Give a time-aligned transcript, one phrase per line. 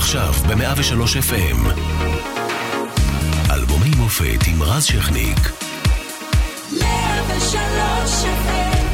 [0.00, 1.68] עכשיו ב-103 FM.
[3.50, 5.38] אלבומי מופת עם רז שכניק.
[6.72, 8.90] 103 FM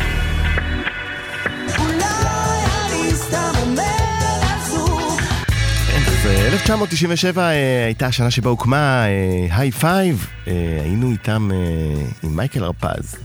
[5.97, 9.03] אז 1997 אה, הייתה השנה שבה הוקמה
[9.51, 10.49] היי אה, פייב, אה,
[10.83, 13.17] היינו איתם אה, עם מייקל הרפז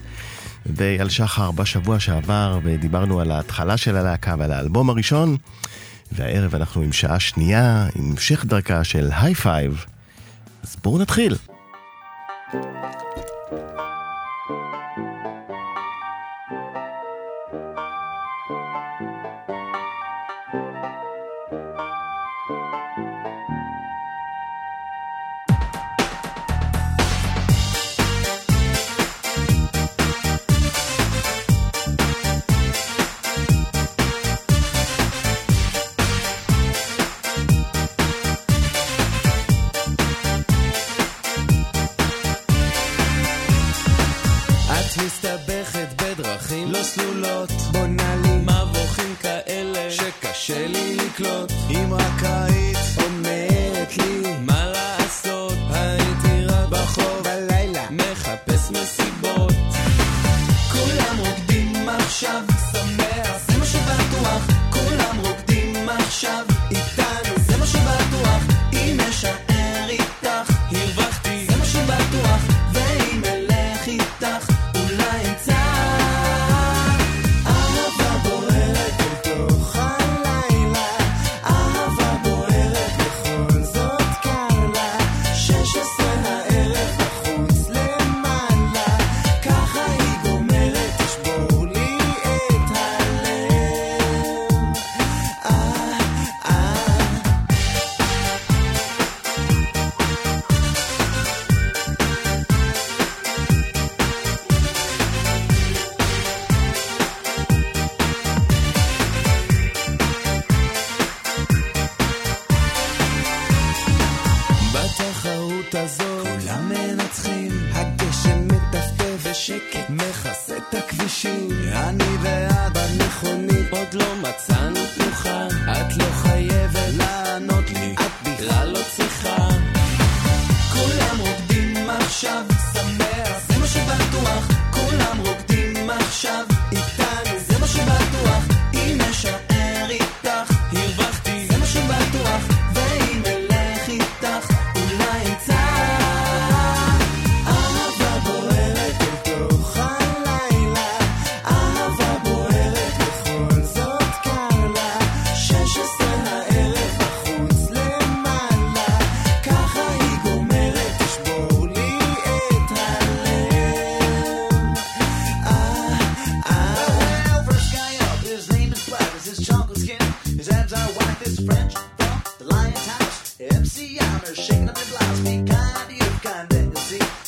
[0.65, 5.37] ואייל שחר בשבוע שעבר ודיברנו על ההתחלה של הלהקה ועל האלבום הראשון
[6.11, 9.85] והערב אנחנו עם שעה שנייה, עם המשך דרכה של היי פייב
[10.63, 11.35] אז בואו נתחיל.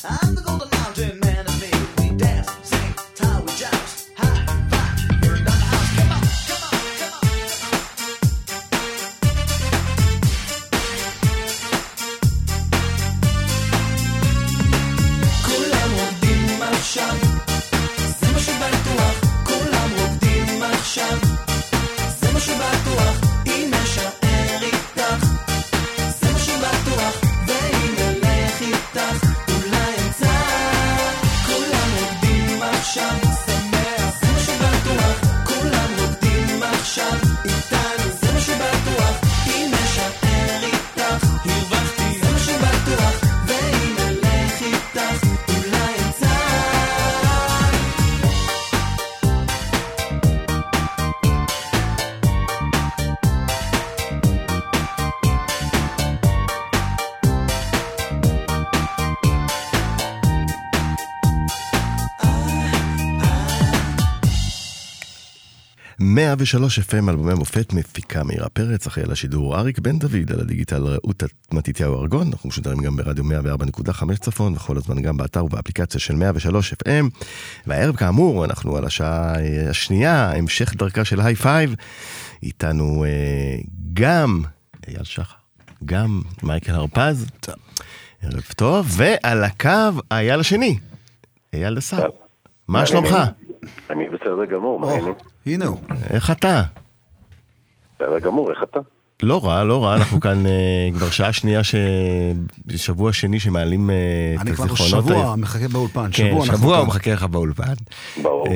[0.06, 0.73] I'm the golden
[66.38, 70.84] ושלוש FM, אלבומי מופת, מפיקה מאירה פרץ, אחראי על השידור אריק בן דוד, על הדיגיטל
[70.84, 76.16] רעות מתיתיהו ארגון, אנחנו משודרים גם ברדיו 104.5 צפון, וכל הזמן גם באתר ובאפליקציה של
[76.16, 77.24] 103 FM.
[77.68, 79.34] והערב כאמור, אנחנו על השעה
[79.70, 81.76] השנייה, המשך דרכה של היי פייב,
[82.44, 83.10] איתנו אה,
[83.94, 84.42] גם
[84.88, 85.36] אייל שחר,
[85.86, 87.26] גם מייקל הרפז,
[88.22, 90.80] ערב טוב, ועל הקו אייל השני,
[91.54, 91.98] אייל דסה.
[92.68, 93.18] מה שלומך?
[93.90, 95.33] אני בסדר גמור, מה העניינים?
[95.46, 95.78] הנה הוא.
[96.10, 96.64] איך אתה?
[97.96, 98.80] בסדר גמור, איך אתה?
[99.24, 100.52] לא רע, לא רע, אנחנו כאן אה,
[100.94, 101.76] כבר שעה שנייה, ש...
[102.76, 103.96] שבוע שני שמעלים אה,
[104.36, 105.06] את אני כבר הזיכרונות.
[105.06, 106.80] שבוע מחכה באולפן, כן, שבוע אנחנו שבוע כאן.
[106.80, 107.74] הוא מחכה לך באולפן.
[108.22, 108.48] ברור.
[108.48, 108.54] אה,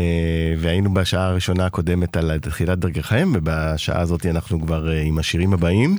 [0.57, 5.97] והיינו בשעה הראשונה הקודמת על תחילת דרככם, ובשעה הזאת אנחנו כבר עם השירים הבאים.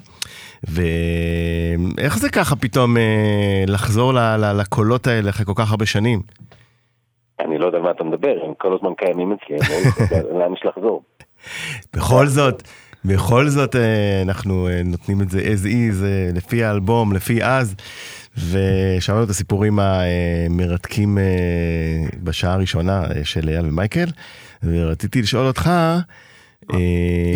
[0.64, 2.96] ואיך זה ככה פתאום
[3.66, 6.22] לחזור ל- ל- לקולות האלה אחרי כל כך הרבה שנים?
[7.40, 10.28] אני לא יודע על מה אתה מדבר, הם כל הזמן קיימים אצלי, אני לא יודע
[10.38, 11.02] לאן יש לחזור.
[11.94, 12.62] בכל זאת,
[13.04, 17.74] בכל זאת אה, אנחנו אה, נותנים את זה as is, אה, לפי האלבום, לפי אז,
[18.36, 21.18] ושמענו את הסיפורים המרתקים
[22.22, 24.06] בשעה הראשונה של אייל ומייקל,
[24.62, 25.70] ורציתי לשאול אותך,
[26.72, 26.78] אה,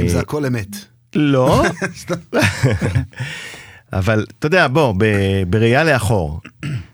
[0.02, 0.68] אם זה הכל אמת.
[1.14, 1.62] לא,
[3.92, 4.94] אבל אתה יודע, בוא,
[5.48, 6.40] בראייה לאחור,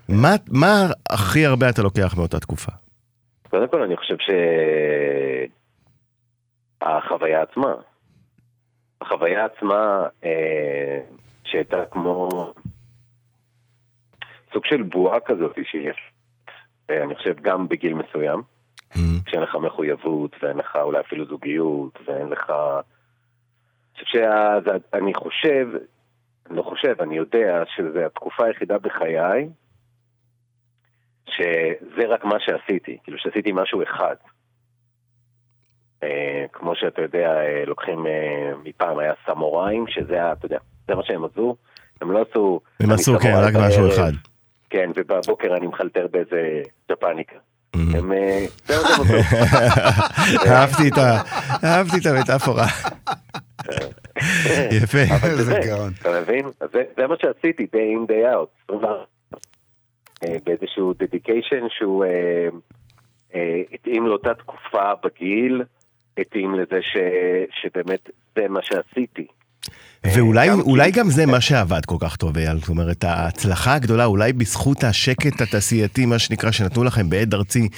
[0.08, 2.72] מה, מה הכי הרבה אתה לוקח מאותה תקופה?
[3.50, 4.16] קודם כל אני חושב
[6.80, 7.74] שהחוויה עצמה,
[9.00, 11.00] החוויה עצמה אה,
[11.44, 12.28] שהייתה כמו
[14.52, 15.96] סוג של בועה כזאת שיש,
[16.90, 18.42] אה, אני חושב גם בגיל מסוים,
[19.26, 22.50] כשאין לך מחויבות ואין לך אולי אפילו זוגיות ואין לך...
[22.50, 24.58] אני חושב שה...
[24.64, 25.68] זה- אני חושב,
[26.50, 29.48] אני לא חושב, אני יודע שזו התקופה היחידה בחיי
[31.36, 34.14] שזה רק מה שעשיתי, כאילו שעשיתי משהו אחד.
[36.02, 38.12] אה, כמו שאתה יודע, אה, לוקחים אה,
[38.64, 40.58] מפעם היה סמוראים, שזה היה, אתה יודע,
[40.88, 41.56] זה מה שהם עשו,
[42.00, 42.60] הם לא עשו...
[42.80, 44.12] הם עשו, כן, רק משהו אחד.
[44.70, 47.36] כן, ובבוקר אני מחלטר באיזה ג'פניקה.
[47.76, 47.78] Mhm.
[47.96, 48.12] הם...
[48.12, 48.46] אה.
[50.46, 51.20] אהבתי את ה-
[51.64, 52.66] אהבתי את המטאפורה.
[54.82, 54.98] יפה.
[55.36, 55.92] זה, גאון.
[56.00, 56.46] אתה מבין?
[56.96, 58.72] זה מה שעשיתי, day in day out.
[60.22, 60.26] 24.
[60.26, 62.48] אה, באיזשהו דדיקיישן שהוא אה,
[63.34, 65.62] אה, התאים לאותה תקופה בגיל,
[66.18, 66.96] התאים לזה ש,
[67.62, 69.26] שבאמת זה מה שעשיתי.
[70.14, 72.58] ואולי גם אולי כי- גם זה מה שעבד כל כך טוב, אייל.
[72.58, 77.68] זאת אומרת, ההצלחה הגדולה, אולי בזכות השקט התעשייתי, מה שנקרא, שנתנו לכם בעד ארצי,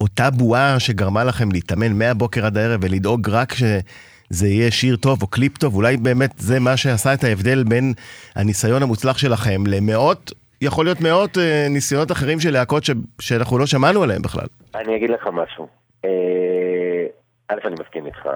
[0.00, 5.26] אותה בועה שגרמה לכם להתאמן מהבוקר עד הערב ולדאוג רק שזה יהיה שיר טוב או
[5.26, 7.92] קליפ טוב, אולי באמת זה מה שעשה את ההבדל בין
[8.34, 10.32] הניסיון המוצלח שלכם למאות,
[10.62, 12.90] יכול להיות מאות אה, ניסיונות אחרים של להקות ש-
[13.20, 14.46] שאנחנו לא שמענו עליהם בכלל.
[14.74, 15.68] אני אגיד לך משהו.
[16.04, 17.06] אה,
[17.48, 18.28] א', אני מסכים איתך.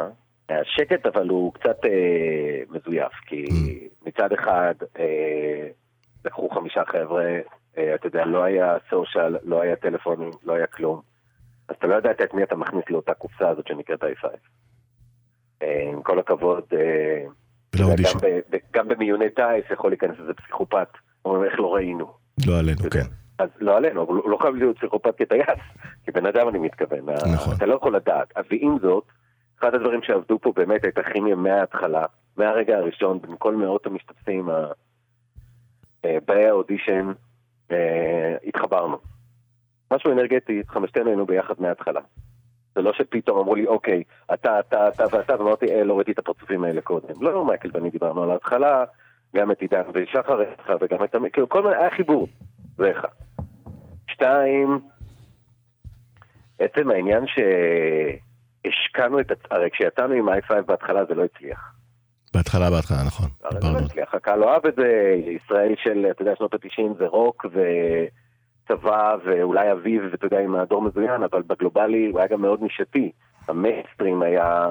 [0.48, 1.90] השקט אבל הוא קצת אה,
[2.70, 3.44] מזויף, כי
[4.06, 5.68] מצד אחד אה,
[6.24, 7.24] לקחו חמישה חבר'ה,
[7.78, 11.00] אה, אתה יודע, לא היה סושיאל, לא היה טלפונים, לא היה כלום.
[11.68, 14.24] אז אתה לא ידעת את מי אתה מכניס לאותה קופסה הזאת שנקראת i5.
[15.62, 17.24] אה, עם כל הכבוד, אה.
[17.78, 17.88] גם
[18.22, 20.88] ב- ב- גם במיוני טיס יכול להיכנס איזה פסיכופת,
[21.28, 22.12] אומרים איך לא ראינו.
[22.46, 23.04] לא עלינו, כן.
[23.38, 25.60] אז לא עלינו, אבל הוא לא חייב להיות פסיכופת כטייס,
[26.04, 27.54] כי בן אדם אני מתכוון, נכון.
[27.56, 28.32] אתה לא יכול לדעת.
[28.36, 29.04] אז ועם זאת,
[29.58, 34.50] אחד הדברים שעבדו פה באמת הייתה כימיה מההתחלה, מהרגע הראשון, בין כל מאות המשתתפים
[36.04, 37.12] אה, באי האודישן,
[37.70, 38.98] אה, התחברנו.
[39.92, 42.00] משהו אנרגטי, חמשתנו היינו ביחד מההתחלה.
[42.74, 44.02] זה לא שפתאום אמרו לי, אוקיי,
[44.34, 47.14] אתה, אתה, אתה ואתה, ואמרתי, אה, לא ראיתי את הפרצופים האלה קודם.
[47.20, 48.84] לא, מייקל ואני דיברנו על ההתחלה,
[49.36, 51.14] גם את עידן ושחר איתך, וגם את...
[51.14, 52.28] המ- כאילו, כל מיני, היה חיבור,
[52.76, 53.08] זה אחד.
[54.10, 54.78] שתיים,
[56.58, 57.24] עצם העניין
[58.64, 59.26] שהשקענו את...
[59.50, 61.74] הרי כשיצאנו עם i5 בהתחלה זה לא הצליח.
[62.34, 63.28] בהתחלה, בהתחלה, נכון.
[63.44, 63.78] הרי זה לא.
[63.78, 69.16] הצליח, הקהל לא אהב את זה, ישראל של, אתה יודע, שנות ה-90 זה רוק וצבא
[69.24, 73.12] ואולי אביב, ואתה יודע, עם הדור מזוין, אבל בגלובלי הוא היה גם מאוד נישתי.
[73.48, 74.66] המיינסטרים היה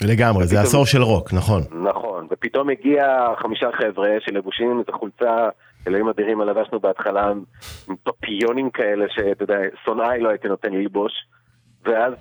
[0.00, 1.62] לגמרי, זה עשור של רוק, נכון.
[1.88, 5.48] נכון, ופתאום הגיע חמישה חבר'ה שלבושים עם איזה חולצה,
[5.86, 7.32] אלוהים אדירים מה לבשנו בהתחלה,
[7.88, 11.12] עם פפיונים כאלה שאתה יודע, שונאי לא הייתי נותן ללבוש,
[11.84, 12.12] ואז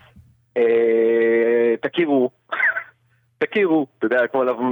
[0.57, 2.29] אה, תכירו,
[3.43, 4.63] תכירו, אתה יודע, כמו לבוא,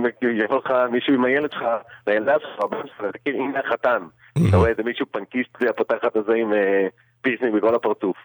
[0.44, 1.64] יבוא לך מישהו עם הילד שלך,
[2.08, 2.66] לילדה שלך,
[3.14, 4.04] תכיר, הנה החתן,
[4.50, 6.88] אתה רואה איזה מישהו פנקיסט, פותח את הזה עם אה,
[7.22, 8.18] פירסינג בכל הפרצוף,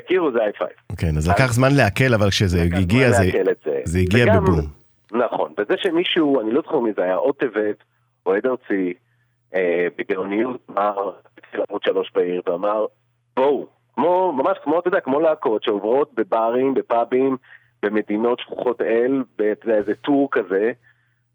[0.00, 0.64] תכירו זה i5.
[0.98, 3.22] כן, אז לקח זמן לעכל, אבל כשזה הגיע, זה-
[3.64, 3.80] זה.
[3.84, 4.60] זה הגיע וגם- בבום.
[5.12, 7.76] נכון, וזה שמישהו, אני לא זוכר מי זה היה, או טבת,
[8.26, 8.92] או עד ארצי,
[9.54, 12.86] אה, בגאוניות, אמר, התחיל עמוד שלוש בעיר, ואמר,
[13.36, 17.36] בואו, כמו, ממש כמו, אתה יודע, כמו להקות שעוברות בברים, בפאבים,
[17.82, 20.72] במדינות שכוחות אל, באיזה איזה טור כזה,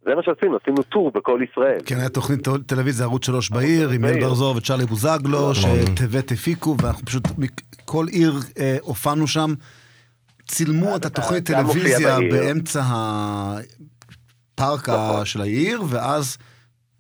[0.05, 1.77] זה מה שעשינו, עשינו טור בכל ישראל.
[1.85, 4.05] כן, היה תוכנית טל- טלוויזיה ערוץ שלוש בעיר, עם.
[4.05, 5.79] אל בר זוהר וצ'רלי בוזגלו, נכון.
[5.85, 7.23] שטבת הפיקו, ואנחנו פשוט,
[7.85, 9.53] כל עיר אה, הופענו שם,
[10.47, 12.17] צילמו את התוכנית טלוויזיה.
[12.31, 13.69] באמצע הפארק
[14.89, 15.25] ה- נכון.
[15.25, 16.37] של העיר, ואז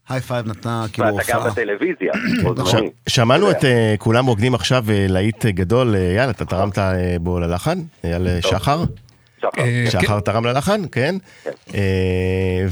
[0.09, 1.51] היי פייב נתנה כאילו ואתה גם הופעה.
[1.51, 2.11] בטלוויזיה.
[3.09, 3.65] שמענו את.
[3.65, 6.77] אה, כולם רוקדים עכשיו אה, להיט גדול, יאללה, אתה תרמת
[7.21, 8.41] בו ללחן, אייל.
[8.41, 8.83] שחר.
[9.41, 9.61] שחר.
[9.61, 11.15] אה, שחר תרם ללחן, כן?
[11.43, 11.51] כן.
[11.73, 11.79] אה,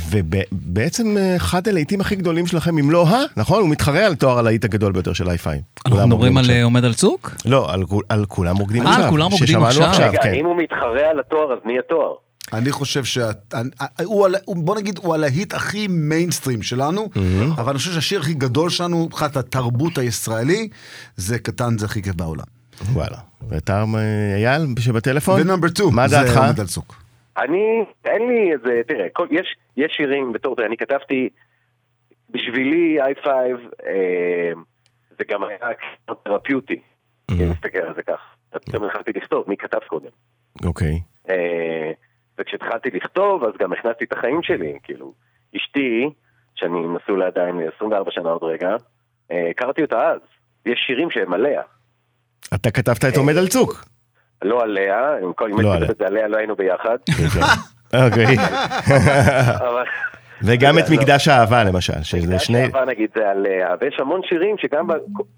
[0.09, 3.61] ובעצם אה, אחד הלהיטים הכי גדולים שלכם, אם לא ה, נכון?
[3.61, 5.61] הוא מתחרה על תואר הלהיט הגדול ביותר של היי פייב.
[5.85, 7.31] אנחנו מדברים על עומד על צוק?
[7.45, 9.09] לא, על כול- על כולם רוקדים אה, עכשיו.
[9.09, 10.09] כולם רוקדים ששמענו עכשיו.
[10.09, 10.33] רגע, כן.
[10.33, 12.13] אם הוא מתחרה על התואר, אז מי התואר?
[12.53, 13.29] אני חושב שה...
[14.03, 17.09] הוא, על- הוא- בוא נגיד, הוא הלהיט הכי מיינסטרים שלנו,
[17.57, 20.67] אבל אני חושב שהשיר הכי גדול שלנו, מבחינת התרבות הישראלי,
[21.17, 22.43] זה קטן זה הכי כיף בעולם.
[22.93, 23.17] וואלה.
[23.49, 23.83] ואתה
[24.35, 25.41] אייל שבטלפון?
[25.41, 26.37] ונאמבר 2, מה זה דעתך?
[26.37, 26.95] עומד על צוק.
[27.37, 31.29] אני, אין לי איזה, תראה, כל, יש, יש שירים בתור, תראה, אני כתבתי,
[32.29, 33.27] בשבילי i5,
[33.87, 34.51] אה,
[35.17, 35.57] זה גם היה
[36.23, 36.79] תרפיוטי,
[37.31, 38.19] אם נסתכל על זה כך.
[38.49, 40.09] פתאום התחלתי לכתוב, מי כתב קודם?
[40.65, 41.01] אוקיי.
[41.29, 41.91] אה,
[42.37, 45.13] וכשהתחלתי לכתוב, אז גם הכנסתי את החיים שלי, כאילו,
[45.55, 46.09] אשתי,
[46.55, 48.75] שאני נשוי לה עדיין 24 שנה עוד רגע,
[49.31, 50.19] אה, הכרתי אותה אז.
[50.65, 51.61] יש שירים שהם עליה.
[52.53, 53.85] אתה כתבת את עומד על צוק.
[54.41, 55.87] לא עליה, אם כל אם לא הייתי.
[55.87, 56.97] כותב עליה לא היינו ביחד.
[58.05, 58.35] אוקיי.
[59.67, 59.83] אבל...
[60.43, 60.95] וגם את לא.
[60.95, 62.63] מקדש האהבה למשל, שזה מקדש שני...
[62.63, 64.87] אהבה נגיד זה עליה, ויש המון שירים שגם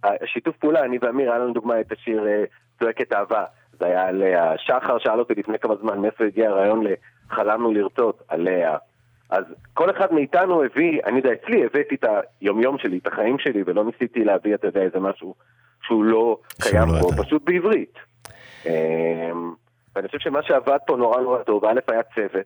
[0.03, 2.43] בשיתוף פעולה, אני ואמיר, היה לנו דוגמא את השיר אה,
[2.79, 3.43] צועקת אהבה,
[3.79, 4.53] זה היה עליה.
[4.57, 8.77] שחר שאל אותי לפני כמה זמן מאיפה הגיע הרעיון ל"חלמנו לרצות" עליה.
[9.29, 12.05] אז כל אחד מאיתנו הביא, אני יודע, אצלי הבאתי את
[12.41, 15.35] היומיום שלי, את החיים שלי, ולא ניסיתי להביא, אתה יודע, איזה משהו
[15.89, 17.24] שהוא לא קיים לא פה.
[17.24, 17.93] פשוט בעברית.
[18.65, 18.72] אמ,
[19.96, 22.46] ואני חושב שמה שעבד פה נורא נורא טוב, א' היה צוות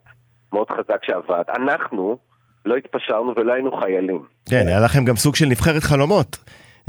[0.52, 2.16] מאוד חזק שעבד, אנחנו
[2.64, 4.22] לא התפשרנו ולא היינו חיילים.
[4.50, 6.36] כן, היה לכם גם סוג של נבחרת חלומות.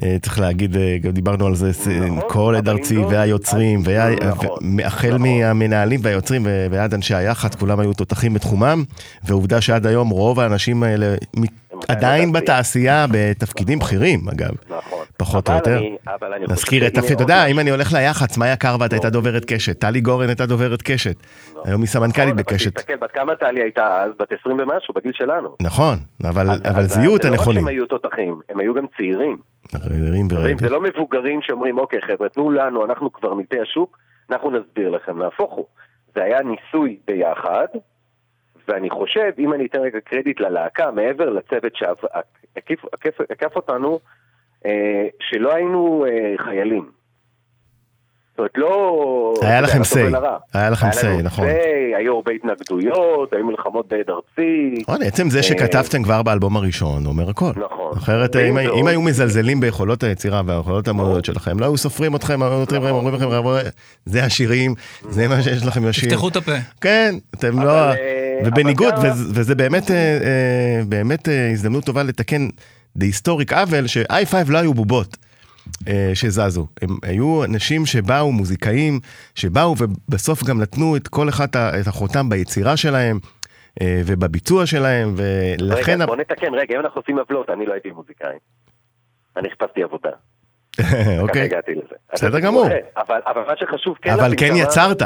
[0.03, 3.79] אה, צריך להגיד, אה, גם דיברנו על זה, ס- נכון, כל עד ארצי לא- והיוצרים,
[3.85, 5.21] וה- נכון, החל נכון.
[5.21, 8.83] מהמנהלים והיוצרים ועד אנשי היח"צ, כולם היו תותחים בתחומם,
[9.27, 11.15] ועובדה שעד היום רוב האנשים האלה
[11.87, 13.05] עדיין בתעשייה.
[13.11, 14.74] בתפקידים בכירים אגב, נכון.
[15.25, 15.77] פחות או יותר.
[15.77, 17.45] אני- אבל אני חושב נזכיר את, אתה יודע.
[17.45, 21.15] אם אני הולך ליח"צ, מאיה קרבט הייתה דוברת קשת, טלי גורן הייתה דוברת קשת,
[21.65, 22.75] היום היא סמנכ"לית נכון, בקשת.
[22.75, 24.11] תסתכל, בת כמה טלי הייתה אז?
[24.19, 25.55] בת 20 ומשהו, בגיל שלנו.
[25.61, 26.47] נכון, אבל
[26.83, 27.59] זיהו את לא רק הנכונים.
[27.59, 29.37] שהם היו תותחים, הם היו גם צעירים.
[30.59, 33.97] זה לא מבוגרים שאומרים, אוקיי חבר'ה, תנו לנו, אנחנו קברניטי השוק,
[34.31, 35.65] אנחנו נסביר לכם, נהפוך הוא.
[36.15, 37.67] זה היה ניסוי ביחד,
[38.67, 43.99] ואני חושב, אם אני אתן רגע קרדיט ללהקה, מעבר לצוות שעקף אותנו,
[45.19, 46.85] שלא היינו אה, חיילים.
[48.31, 49.33] זאת אומרת, לא...
[49.41, 49.99] היה לכם say.
[50.07, 50.37] ולרע.
[50.53, 51.47] היה לכם say, נכון.
[51.97, 54.81] היו הרבה התנגדויות, היו מלחמות בעד ארצי.
[54.81, 57.51] נכון, עצם זה אה, שכתבתם כבר באלבום הראשון אומר הכל.
[57.65, 57.91] נכון.
[57.97, 62.83] אחרת אם, היו מזלזלים ביכולות היצירה והיכולות המאודות שלכם, לא היו סופרים אתכם, היו נותנים
[62.83, 63.61] לכם, אומרים לכם, "חבר'ה,
[64.05, 64.73] זה השירים,
[65.09, 66.09] זה מה שיש לכם לשיר.
[66.09, 66.51] תפתחו את הפה.
[66.81, 67.71] כן, אתם לא...
[67.71, 68.93] אה, ובניגוד,
[69.33, 72.47] וזה באמת אה, אה, באמת אה, הזדמנות טובה לתקן
[72.99, 75.17] the historic עוול, ש-i5 לא היו בובות.
[75.87, 76.67] אה, שזזו.
[76.81, 78.99] הם היו אנשים שבאו, מוזיקאים,
[79.35, 81.47] שבאו ובסוף גם נתנו את כל אחד
[81.81, 83.19] את החותם ביצירה שלהם
[83.81, 85.93] אה, ובביצוע שלהם, ולכן...
[85.93, 88.35] רגע, בוא נתקן, רגע, אם אנחנו עושים עוולות, אני לא הייתי מוזיקאי.
[89.37, 90.09] אני חיפשתי עבודה.
[91.23, 91.49] אוקיי.
[92.13, 92.67] בסדר גמור.
[92.97, 94.11] אבל, אבל מה שחשוב כן...
[94.11, 95.01] אבל כן יצרת.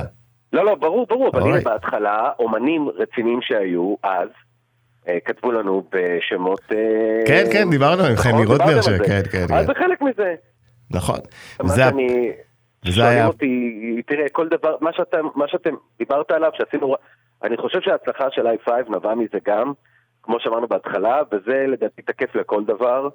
[0.53, 1.41] לא, לא, ברור, ברור, אבל.
[1.41, 4.29] הנה בהתחלה, אומנים רציניים שהיו אז,
[5.25, 6.61] כתבו לנו בשמות...
[6.71, 6.77] אה,
[7.27, 8.97] כן, כן, דיברנו עם נכון, חמי זה.
[9.05, 9.65] כן, כן, אז כן.
[9.65, 10.35] זה חלק מזה.
[10.91, 11.19] נכון.
[11.63, 11.83] זה.
[12.85, 16.95] וזה היה- אותי, תראה, כל דבר, מה שאתם, מה שאתם דיברת עליו, שעשינו,
[17.43, 19.73] אני חושב שההצלחה של i5 נבעה מזה גם,
[20.23, 23.09] כמו שאמרנו בהתחלה, וזה לדעתי תקף לכל דבר.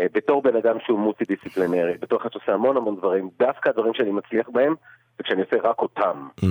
[0.00, 3.94] אה, בתור בן אדם שהוא מולטי דיסציפלינרי, בתור אחד שעושה המון המון דברים, דווקא הדברים
[3.94, 4.74] שאני מצליח בהם,
[5.20, 6.28] וכשאני עושה רק אותם.
[6.40, 6.44] Mm,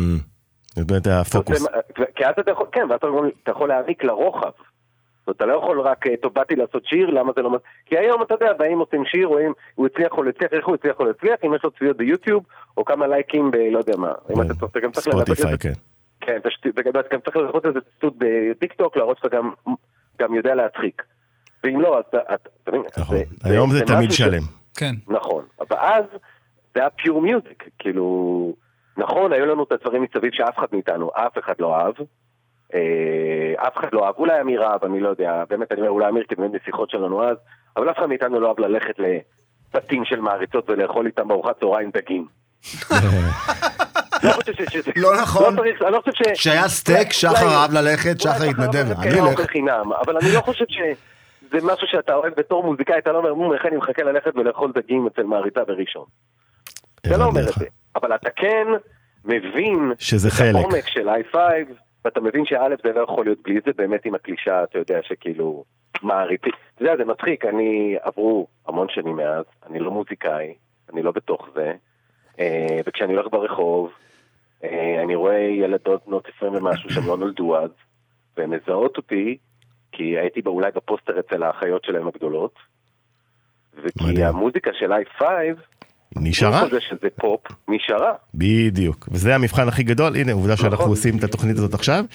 [0.75, 1.68] זה באמת הפוקוס.
[2.15, 4.51] כי אז אתה יכול, כן, ואז אתה יכול- אתה יכול להעניק לרוחב.
[5.27, 7.50] זאת אומרת, אתה לא יכול רק, אה, טוב, באתי לעשות שיר, למה זה לא...
[7.50, 7.55] מ-"
[7.86, 10.75] כי היום, אתה יודע, באים עושים שיר, רואים, הוא הצליח או לא הצליח, איך הוא
[10.75, 12.44] הצליח או לא הצליח, אם יש לו צפיות ביוטיוב,
[12.77, 13.55] או כמה לייקים ב...
[13.55, 14.12] לא יודע מה.
[14.36, 15.05] אם אתה אתה גם צריך.
[15.15, 15.74] ספוטיפיי, לזה- כן.
[16.22, 16.39] כן,
[17.13, 19.38] גם צריך לעשות איזה ציטוט בטיקטוק, להראות שאתה
[20.20, 21.01] גם- יודע להצחיק.
[21.63, 22.17] ואם לא, אז אתה...
[22.98, 23.17] נכון.
[23.44, 24.41] היום זה תמיד שלם.
[24.77, 24.91] כן.
[25.08, 26.03] נכון, אבל אז
[26.75, 28.53] זה היה פיור מיוזיק, כאילו,
[28.98, 32.05] נכון, היו לנו את הדברים מסביב שאף אחד מאיתנו, אף אחד לא אהב, אה,
[33.57, 36.24] אף אחד לא אהב, אולי אמיר אהב, אני לא יודע, באמת, אני אומר, אולי אמיר,
[36.29, 37.38] כי באמת בשיחות שלנו אז,
[37.77, 38.95] אבל אף אחד מאיתנו לא אהב ללכת
[39.74, 42.25] לבתים של מעריצות ולאכול איתם בארוחת צהריים דגים.
[44.24, 44.31] לא
[44.69, 44.88] ש-.
[44.95, 45.55] לא נכון.
[45.55, 46.31] לא אני לא חושב ש...
[46.39, 49.39] כשהיה סטייק, שחר אהב ללכת, שחר התנדב, אני כן, אלך.
[50.05, 53.65] אבל אני לא חושב שזה משהו שאתה אוהב בתור מוזיקאי, אתה לא אומר, "מו, איך
[53.65, 56.05] אני מחכה ללכת ולאכול דגים אצל מעריצה בראשון.
[57.01, 57.53] אתה לא אומר את.
[57.60, 58.67] זה, אבל אתה כן
[59.25, 60.55] מבין שזה את חלק.
[60.55, 61.36] העומק של i5,
[62.05, 65.63] ואתה מבין שא' זה לא יכול להיות בלי זה, באמת עם הקלישה, אתה יודע, שכאילו,
[66.01, 66.51] מעריצים.
[66.75, 70.53] אתה יודע, זה מצחיק, אני, עברו המון שנים מאז, אני לא מוזיקאי,
[70.93, 71.74] אני לא בתוך זה,
[72.39, 73.91] אה, וכשאני הולך ברחוב,
[74.63, 77.71] אה, אני רואה ילדות בנות 20 ומשהו שהם לא נולדו אז,
[78.38, 79.38] והן מזהות אותי,
[79.91, 82.53] כי הייתי אולי בפוסטר אצל האחיות שלהם הגדולות,
[83.74, 84.25] וכי מדהים.
[84.25, 85.21] המוזיקה של i5,
[86.15, 86.62] נשארה?
[86.62, 88.13] כל זה שזה פופ, נשארה.
[88.34, 89.10] בדיוק.
[89.12, 90.89] וזה המבחן הכי גדול, הנה עובדה שאנחנו נכון.
[90.89, 92.05] עושים את התוכנית הזאת עכשיו.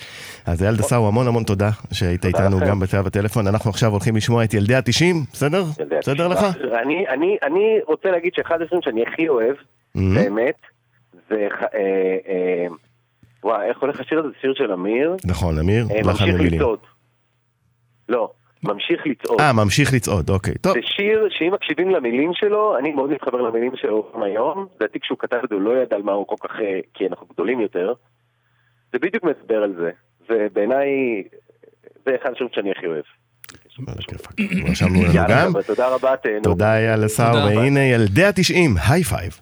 [0.47, 2.66] אז אייל דסאו, המון המון תודה שהיית איתנו לכם.
[2.66, 3.47] גם בתא בטלפון.
[3.47, 5.64] אנחנו עכשיו הולכים לשמוע את ילדי התשעים, בסדר?
[5.80, 6.38] ילדי בסדר לך?
[6.83, 9.54] אני, אני, אני רוצה להגיד שאחד השירים שאני הכי אוהב,
[9.95, 10.14] מהמם.
[10.14, 10.57] באמת,
[11.30, 11.49] זה...
[11.75, 11.78] אה,
[12.28, 12.66] אה,
[13.45, 14.28] וואי, איך הולך השיר הזה?
[14.28, 15.16] זה שיר של אמיר.
[15.25, 16.61] נכון, אמיר, אה, לחן ומילים.
[18.09, 18.30] לא,
[18.64, 19.40] ממשיך לצעוד.
[19.40, 20.55] אה, ממשיך לצעוד, אוקיי.
[20.55, 24.67] טוב, זה שיר שאם מקשיבים למילים שלו, אני מאוד מתחבר למילים שלו היום.
[24.76, 27.07] לדעתי כשהוא כתב את זה הוא לא ידע על מה הוא כל כך, אה, כי
[27.07, 27.93] אנחנו גדולים יותר.
[28.93, 29.90] זה בדיוק מדבר על זה.
[30.31, 30.88] ובעיניי,
[32.07, 33.05] זה אחד השירים שאני הכי אוהב.
[34.71, 35.52] רשמנו לנו גם.
[35.67, 36.43] תודה רבה, תהנו.
[36.43, 37.57] תודה אייל רבה.
[37.57, 39.40] והנה ילדי התשעים, היי פייב.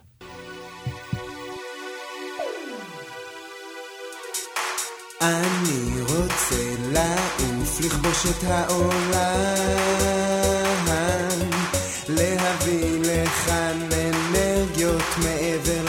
[5.22, 6.56] אני רוצה
[6.92, 9.68] לעוף, לכבוש את העולם,
[12.08, 15.87] להביא לכאן אנרגיות מעבר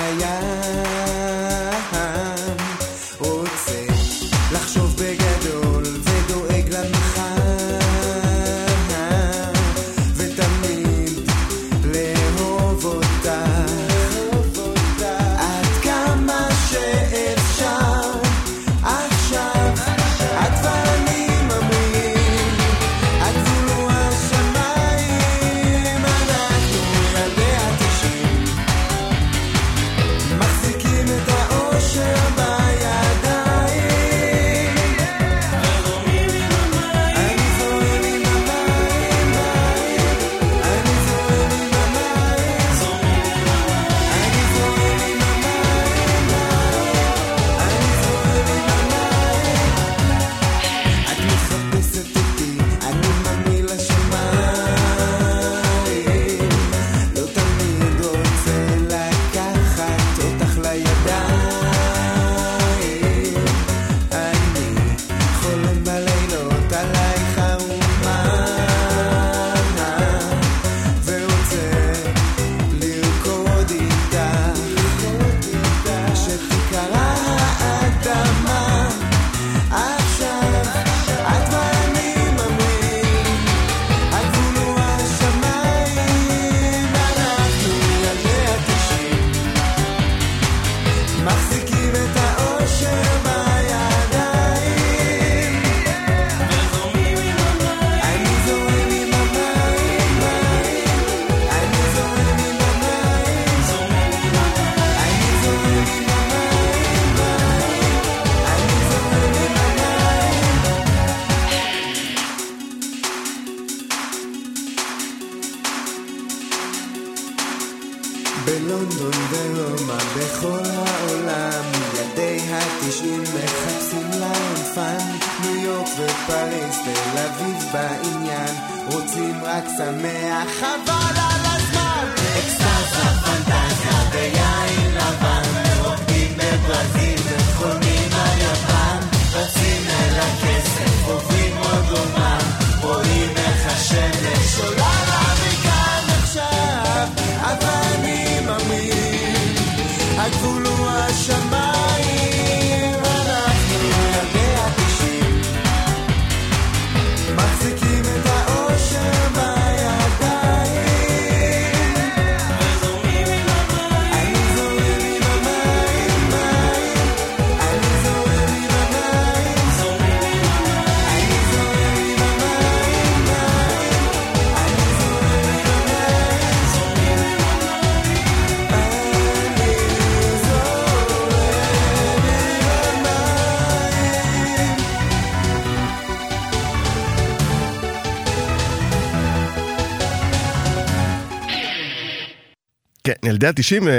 [193.40, 193.94] ילדי התשעים, אה,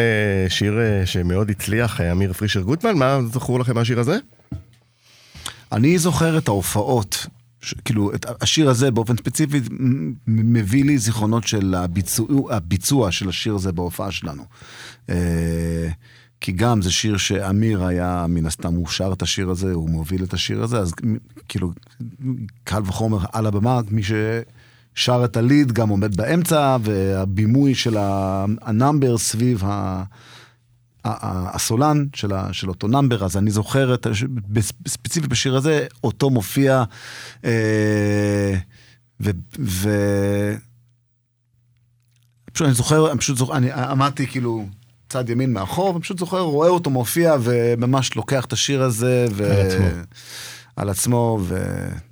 [0.49, 4.19] שיר אה, שמאוד הצליח, אה, אמיר פרישר גוטמן, מה זכור לכם מהשיר הזה?
[5.73, 7.27] אני זוכר את ההופעות,
[7.63, 9.61] ש- כאילו, את השיר הזה באופן ספציפי
[10.27, 14.45] מביא לי זיכרונות של הביצוע, הביצוע של השיר הזה בהופעה שלנו.
[16.41, 20.25] כי גם זה שיר שאמיר היה, מן הסתם, הוא שר את השיר הזה, הוא מוביל
[20.25, 20.93] את השיר הזה, אז
[21.49, 21.73] כאילו,
[22.65, 24.03] קל וחומר על הבמה, מי
[24.95, 27.97] ששר את ה lead גם עומד באמצע, והבימוי של
[28.61, 30.03] ה number סביב ה...
[31.05, 34.07] הסולן של, ה, של אותו number, אז אני זוכר את,
[34.89, 36.85] ספציפית בשיר הזה, אותו מופיע,
[37.45, 38.55] אה,
[39.21, 39.31] ו...
[39.59, 39.91] ו...
[42.53, 44.67] פשוט אני זוכר, אני פשוט זוכר, אני עמדתי כאילו
[45.09, 49.69] צד ימין מאחור, ופשוט זוכר, רואה אותו מופיע וממש לוקח את השיר הזה, ו...
[50.81, 51.39] על עצמו.
[51.43, 51.63] ו...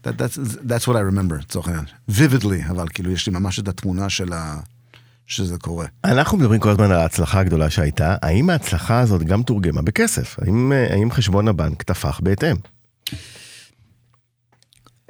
[0.05, 1.85] That, that's, that's what I remember, לצורך העניין.
[2.11, 4.61] vividly, אבל כאילו יש לי ממש את התמונה של ה...
[5.27, 5.87] שזה קורה.
[6.05, 10.37] אנחנו מדברים כל הזמן על ההצלחה הגדולה שהייתה, האם ההצלחה הזאת גם תורגמה בכסף?
[10.43, 12.57] האם, אה, האם חשבון הבנק תפח בהתאם?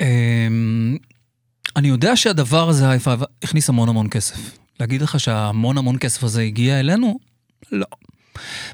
[0.01, 0.97] אמ,
[1.77, 2.87] אני יודע שהדבר הזה,
[3.43, 4.59] הכניס המון המון כסף.
[4.81, 7.19] להגיד לך שהמון המון כסף הזה הגיע אלינו?
[7.73, 7.87] לא.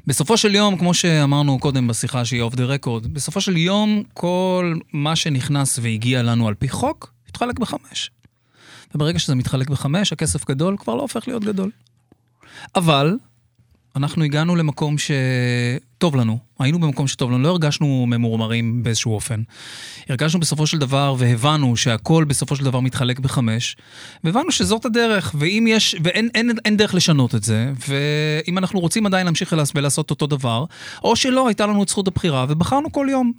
[0.07, 4.75] בסופו של יום, כמו שאמרנו קודם בשיחה שהיא אוף דה רקורד, בסופו של יום כל
[4.93, 8.11] מה שנכנס והגיע לנו על פי חוק, התחלק בחמש.
[8.95, 11.71] וברגע שזה מתחלק בחמש, הכסף גדול כבר לא הופך להיות גדול.
[12.77, 13.17] אבל
[13.97, 19.43] אנחנו הגענו למקום שטוב לנו, היינו במקום שטוב לנו, לא הרגשנו ממורמרים באיזשהו אופן.
[20.09, 23.77] הרגשנו בסופו של דבר והבנו שהכל בסופו של דבר מתחלק בחמש,
[24.25, 29.07] והבנו שזאת הדרך, ואם יש, ואין אין, אין דרך לשנות את זה, ואם אנחנו רוצים
[29.07, 30.65] עדיין להמשיך ולעש- ולעשות אותו דבר,
[31.05, 33.33] או שלא, הייתה לנו את זכות הבחירה, ובחרנו כל יום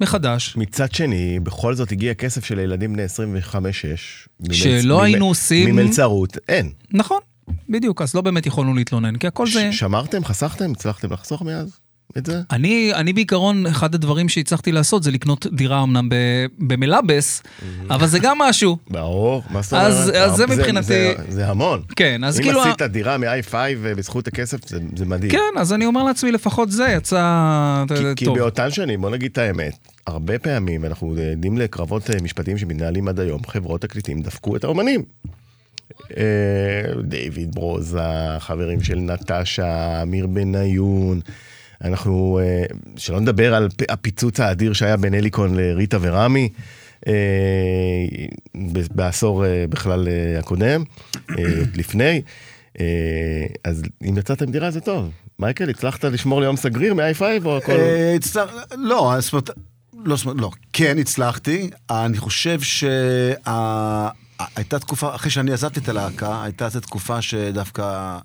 [0.00, 0.56] מחדש.
[0.56, 4.28] מצד שני, בכל זאת הגיע כסף של ילדים בני 25-6.
[4.52, 6.70] שלא היינו עושים- ממלצרות, אין.
[6.92, 7.18] נכון,
[7.68, 9.72] בדיוק, אז לא באמת יכולנו להתלונן, כי הכל זה...
[9.72, 11.78] ש- שמרתם, חסכתם, הצלחתם לחסוך מאז
[12.18, 12.40] את זה?
[12.50, 16.14] אני, אני בעיקרון, אחד הדברים שהצלחתי לעשות זה לקנות דירה אמנם ב-
[16.58, 17.42] במלאבס,
[17.90, 18.76] אבל זה גם משהו.
[18.90, 20.22] ברור, מה זאת אז- אומרת?
[20.30, 21.82] אז זה מבחינתי- זה, זה המון.
[21.96, 22.62] כן, אז אם כאילו...
[22.62, 25.32] עשית דירה מ-i5 בזכות הכסף, זה, זה מדהים.
[25.32, 27.16] כן, אז אני אומר לעצמי, לפחות זה יצא
[27.88, 28.38] כי, אה, כי טוב.
[28.38, 29.72] באותן שנים, בוא נגיד את האמת,
[30.06, 35.02] הרבה פעמים אנחנו עדים לקרבות אה, משפטיים שמתנהלים עד היום, חברות תקליטים דפקו את האומנים.
[36.16, 38.00] אה, דיוויד ברוזה,
[38.38, 41.20] חברים של נטשה, אמיר בניון.
[41.84, 42.64] אנחנו, אה,
[42.96, 46.48] שלא נדבר על הפיצוץ האדיר שהיה בין אליקון לריטה ורמי.
[47.06, 47.12] אה,
[48.90, 50.84] בעשור בכלל הקודם,
[51.74, 52.22] לפני.
[53.64, 55.10] אז אם יצאתם דירה זה טוב.
[55.38, 57.72] מייקל, הצלחת לשמור ליום סגריר מ-i5 או הכל?
[57.72, 59.14] לא,
[60.04, 62.60] לא, זאת אומרת, לא, כן הצלחתי, אני חושב
[64.38, 68.18] שהייתה תקופה, אחרי שאני עזבתי את הלהקה, הייתה איזו תקופה שדווקא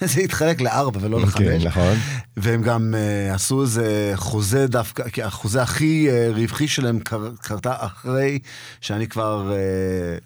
[0.14, 1.64] זה התחלק לארבע ולא כן, לחמש.
[1.64, 1.96] נכון.
[2.36, 7.74] והם גם uh, עשו איזה חוזה דווקא, כי החוזה הכי uh, רווחי שלהם קר, קרתה
[7.78, 8.38] אחרי
[8.80, 9.52] שאני כבר...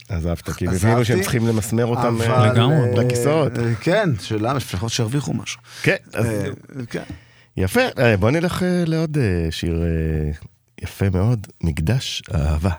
[0.08, 2.94] Uh, עזבת, כי הם הבינו שהם צריכים למסמר אותם אבל, לגמרי.
[2.96, 3.58] לכיסאות.
[3.58, 5.60] אה, כן, שלמה, לפחות שירוויחו משהו.
[5.82, 7.02] כן, אז אה, כן.
[7.56, 7.80] יפה.
[8.18, 9.18] בוא נלך לעוד
[9.50, 9.82] שיר
[10.82, 12.70] יפה מאוד, מקדש האהבה.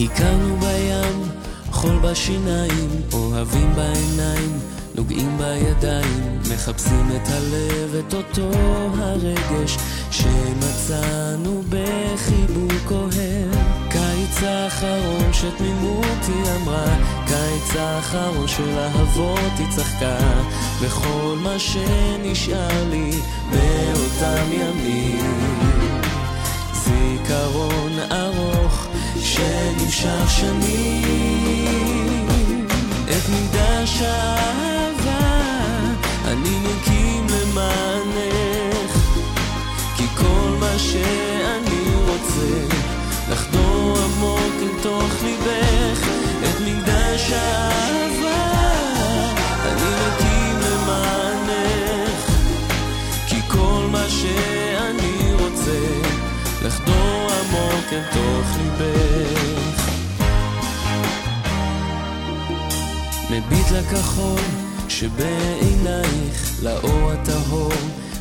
[0.00, 1.22] הכרנו בים,
[1.70, 4.58] חול בשיניים, אוהבים בעיניים,
[4.94, 8.50] נוגעים בידיים, מחפשים את הלב, את אותו
[8.98, 9.76] הרגש
[10.10, 13.54] שמצאנו בחיבוק אוהב.
[13.90, 20.18] קיץ האחרון שתמימות היא אמרה, קיץ האחרון של אהבות היא צחקה,
[20.80, 23.10] וכל מה שנשאר לי
[23.50, 25.68] מאותם ימים.
[26.72, 27.98] זיכרון
[29.98, 31.88] שנמשך שנים.
[33.04, 34.37] את מקדש האהבה
[63.72, 64.40] לכחול
[64.88, 67.72] שבעינייך, לאור הטהור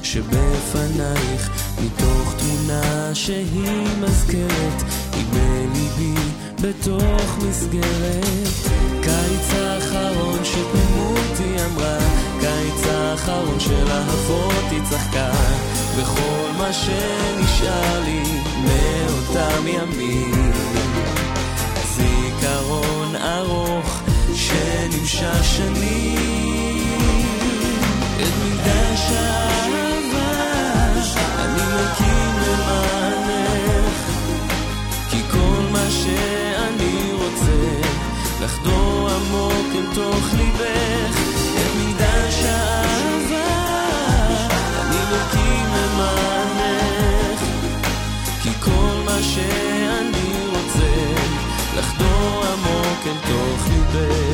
[0.04, 1.50] שבפנייך,
[1.86, 4.84] מתוך תמונה שהיא מזכרת,
[5.14, 6.20] היא בליבי
[6.62, 8.54] בתוך מסגרת.
[9.02, 11.98] קיץ האחרון שתמימות היא אמרה,
[12.40, 15.32] קיץ האחרון של אהבות היא צחקה,
[15.96, 18.24] וכל מה שנשאר לי
[18.64, 20.52] מאותם ימים.
[21.96, 23.77] זיכרון ארוך
[24.48, 26.18] שנמשך שנים.
[28.16, 30.32] את מקדש האהבה
[31.40, 33.98] אני מקים למענך.
[35.10, 37.60] כי כל מה שאני רוצה
[38.42, 41.18] לחדור עמוק אל תוך ליבך.
[41.56, 43.50] את מקדש האהבה
[44.82, 47.42] אני מקים למענך.
[48.44, 50.92] כי כל מה שאני רוצה
[51.78, 54.27] לחדור עמוק אל תוך ליבך.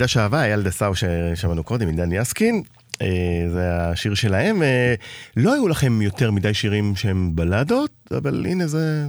[0.00, 2.62] מקדש אהבה, אייל דסאו ששמענו קודם, עם דני יסקין.
[3.02, 3.06] אה,
[3.52, 4.62] זה השיר שלהם.
[4.62, 4.94] אה,
[5.36, 9.06] לא היו לכם יותר מדי שירים שהם בלדות, אבל הנה זה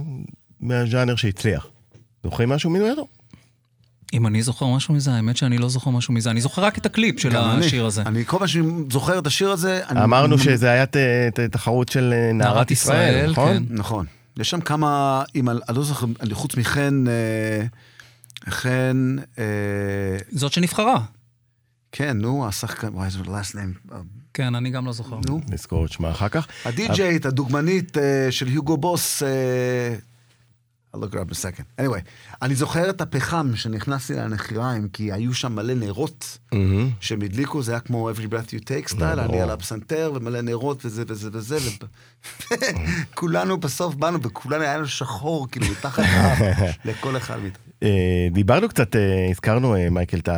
[0.60, 1.66] מהז'אנר שהצליח.
[2.24, 3.06] זוכרים משהו ממנו?
[4.12, 6.30] אם אני זוכר משהו מזה, האמת שאני לא זוכר משהו מזה.
[6.30, 7.66] אני זוכר רק את הקליפ של אני.
[7.66, 8.02] השיר הזה.
[8.02, 10.04] אני כל פעם שאני זוכר את השיר הזה, אני...
[10.04, 10.96] אמרנו שזה היה ת-
[11.34, 13.56] ת- תחרות של אה, נערת נערת ישראל, ישראל, נכון?
[13.68, 13.74] כן.
[13.76, 14.06] נכון.
[14.36, 17.66] יש שם כמה, אם אני לא זוכר, אני חוץ מחן, אה,
[18.48, 19.44] חן, אה,
[20.30, 21.00] זאת שנבחרה.
[21.92, 23.94] כן, נו, השחקן, וואי, איזה last name.
[24.34, 25.18] כן, אני גם לא זוכר.
[25.28, 25.40] נו.
[25.48, 26.46] נזכור את שמה אחר כך.
[27.26, 29.96] הדוגמנית אה, של היוגו בוס, אה,
[30.94, 31.80] I'll look her up in a second.
[31.80, 32.00] anyway,
[32.42, 36.90] אני זוכר את הפחם שנכנסתי לנחיריים, כי היו שם מלא נרות מהמם.
[37.00, 39.34] שהם הדליקו, זה היה כמו every breath you take סטייל, ברור.
[39.34, 41.58] אני על הפסנתר ומלא נרות וזה וזה וזה,
[42.50, 46.04] וכולנו בסוף באנו, וכולנו היה לנו שחור, כאילו, מתחת
[46.84, 47.71] לכל אחד מאיתנו.
[47.82, 50.28] אה, דיברנו קצת, אה, הזכרנו, אה, מייקל, את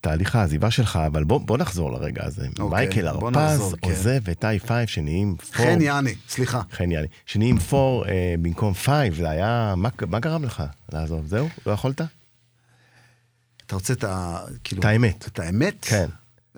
[0.00, 2.46] תהליך העזיבה שלך, אבל בוא בוא נחזור לרגע הזה.
[2.58, 3.90] אוקיי, מייקל הרפז כן.
[3.90, 5.66] עוזב את i5 שנהיים פור.
[5.66, 6.60] חן יעני, סליחה.
[6.72, 7.08] חן יאללה.
[7.26, 11.26] שנהיים four אה, במקום five, זה היה, מה, מה גרם לך לעזוב?
[11.26, 11.48] זהו?
[11.66, 12.00] לא יכולת?
[13.66, 14.38] אתה רוצה את ה...
[14.64, 14.80] כאילו...
[14.80, 15.28] את האמת.
[15.32, 15.76] את האמת?
[15.80, 16.06] כן.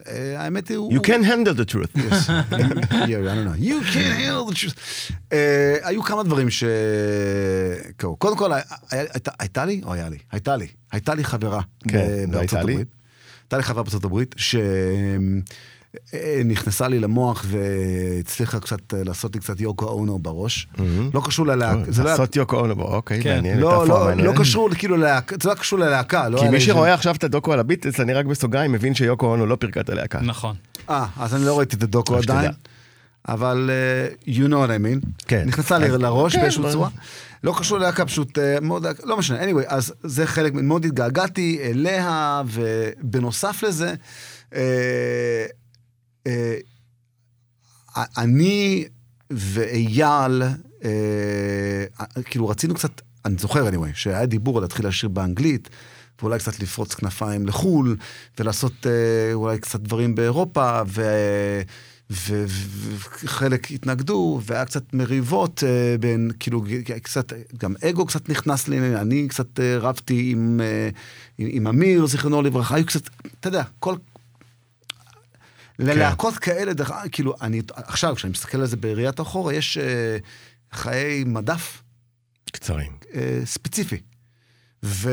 [0.07, 0.79] אה, האמת היא...
[0.79, 1.97] You can handle the truth.
[1.97, 2.29] Yes.
[3.11, 3.57] Yeah, I don't know.
[3.69, 5.13] You can't handle the truth.
[5.33, 6.65] אה, היו כמה דברים ש...
[8.19, 8.51] קודם כל,
[9.39, 10.19] הייתה- לי, או היה לי?
[10.33, 10.67] הייתה לי.
[10.93, 11.61] הייתה לי חברה.
[11.89, 12.59] כן, בארצות.
[12.59, 12.89] הברית.
[13.43, 14.35] הייתה לי חברה בארצות הברית,
[16.11, 20.69] שנכנסה לי למוח והצליחה קצת אה, לעשות לי קצת יוקו אונו בראש.
[21.15, 21.93] לא קשור ללהקה.
[21.93, 23.35] זה לא לעשות יוקו אונו, אוקיי, כן.
[23.35, 23.59] מעניין.
[23.59, 24.13] לא, לא.
[24.15, 26.27] לא קשור כאילו ללהקה, זה לא קשור ללהקה.
[26.39, 29.57] כי מי שרואה עכשיו את הדוקו על הביטלס, אני רק בסוגריים מבין שיוקו אונו לא
[29.57, 30.21] פירקה את הלהקה.
[30.21, 30.57] נכון.
[30.91, 32.39] אה, אז אני לא ראיתי את הדוקו שתדע.
[32.39, 32.53] עדיין,
[33.29, 33.71] אבל
[34.23, 35.09] uh, you know what I mean.
[35.29, 35.45] כן.
[35.47, 36.89] נכנסה לי אז- לראש כן, באיזושהי אבל- צורה.
[37.45, 39.45] לא קשור ללהקה, פשוט uh, מאוד, לא משנה.
[39.45, 43.95] anyway, אז זה חלק, מאוד התגעגעתי אליה, ובנוסף לזה,
[44.51, 44.55] uh,
[47.97, 48.85] אני
[49.31, 50.43] ואייל,
[50.81, 50.85] uh,
[52.25, 55.69] כאילו רצינו קצת, אני זוכר anyway, שהיה דיבור על להתחיל לשיר באנגלית.
[56.23, 57.97] ואולי קצת לפרוץ כנפיים לחו"ל,
[58.39, 61.03] ולעשות אה, אולי קצת דברים באירופה, ו...
[62.11, 66.65] וחלק התנגדו, והיה קצת מריבות אה, בין, כאילו,
[67.03, 70.89] קצת, גם אגו קצת נכנס לי, אני קצת אה, רבתי עם, אה,
[71.39, 73.03] עם, עם אמיר, זיכרונו לברכה, היו קצת,
[73.41, 73.95] אתה יודע, כל...
[75.79, 80.17] ללהקות כאלה, דרך, כאילו, אני, עכשיו, כשאני מסתכל על זה בראיית אחורה, יש אה,
[80.73, 81.83] חיי מדף
[82.53, 82.93] קצרים.
[83.15, 84.01] אה, ספציפי.
[84.85, 85.11] ו...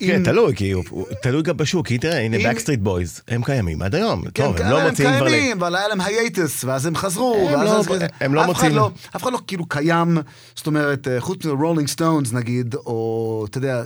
[0.00, 0.84] כן, תלוי, כי הוא-
[1.22, 4.24] תלוי גם בשוק, כי תראה, הנה בקסטריט בויז, הם קיימים עד היום.
[4.24, 5.24] כן, טוב, הם אבל לא הם מוציאים כבר...
[5.24, 8.74] ל- קיימים, אבל היה להם hiatus, ואז הם חזרו, הם ואז לא- הם לא מוציאים-
[8.74, 10.18] לא- אף אחד לא כאילו קיים,
[10.56, 13.82] זאת אומרת, אה, חוץ מרולינג סטונס נגיד, או אתה יודע,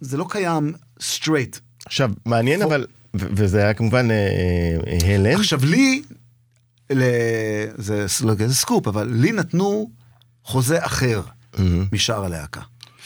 [0.00, 1.56] זה לא קיים straight.
[1.86, 2.86] עכשיו, מעניין אבל,
[3.18, 4.16] וזה היה כמובן אה,
[4.86, 5.40] אה, הלם.
[5.40, 6.02] עכשיו לי,
[6.92, 7.02] ל-
[7.76, 9.90] זה לא כזה סקופ, אבל לי נתנו
[10.44, 11.20] חוזה אחר
[11.92, 12.60] משאר הלהקה.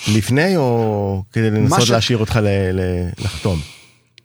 [0.08, 3.60] לפני או כדי לנסות ש- להשאיר אותך ל- ל- לחתום?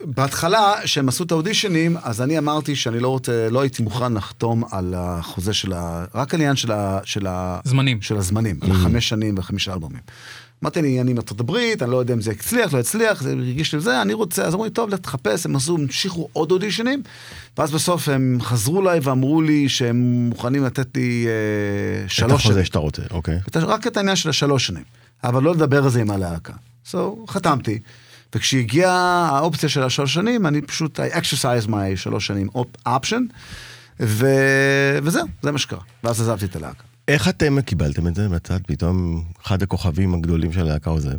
[0.04, 4.64] בהתחלה, כשהם עשו את האודישנים, אז אני אמרתי שאני לא רוצה, לא הייתי מוכן לחתום
[4.70, 6.04] על החוזה של ה...
[6.14, 6.98] רק על העניין של ה...
[7.04, 7.60] של ה...
[7.64, 8.02] זמנים.
[8.02, 10.00] של הזמנים, על החמש שנים וחמישה אלבומים.
[10.62, 13.74] אמרתי לי, אני מארצות הברית, אני לא יודע אם זה הצליח, לא הצליח, זה הרגיש
[13.74, 17.02] לי זה, אני רוצה, אז אמרו לי, טוב, לך תחפש, הם עשו, המשיכו עוד אודישנים,
[17.58, 22.54] ואז בסוף הם חזרו אליי ואמרו לי שהם מוכנים לתת לי אה, את שלוש החוזה
[22.54, 22.64] שנים.
[22.64, 23.38] שאתה רוצה, אוקיי.
[23.48, 24.84] את רק את העניין של השלוש שנים,
[25.24, 26.52] אבל לא לדבר על זה עם הלהקה.
[26.86, 26.96] So,
[27.28, 27.78] חתמתי,
[28.34, 32.48] וכשהגיעה האופציה של השלוש שנים, אני פשוט, I exercise my שלוש שנים
[32.88, 33.22] option,
[34.00, 34.26] ו...
[35.02, 35.80] וזהו, זה מה שקרה.
[36.04, 36.95] ואז עזבתי את הלהקה.
[37.08, 38.58] איך אתם קיבלתם את זה בצד?
[38.66, 41.18] פתאום אחד הכוכבים הגדולים של הלהקה עוזב.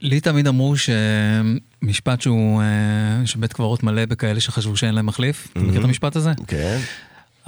[0.00, 5.48] לי תמיד אמרו שמשפט שהוא, אה, שבית קברות מלא בכאלה שחשבו שאין להם מחליף.
[5.52, 6.32] אתה מכיר את המשפט הזה?
[6.46, 6.78] כן.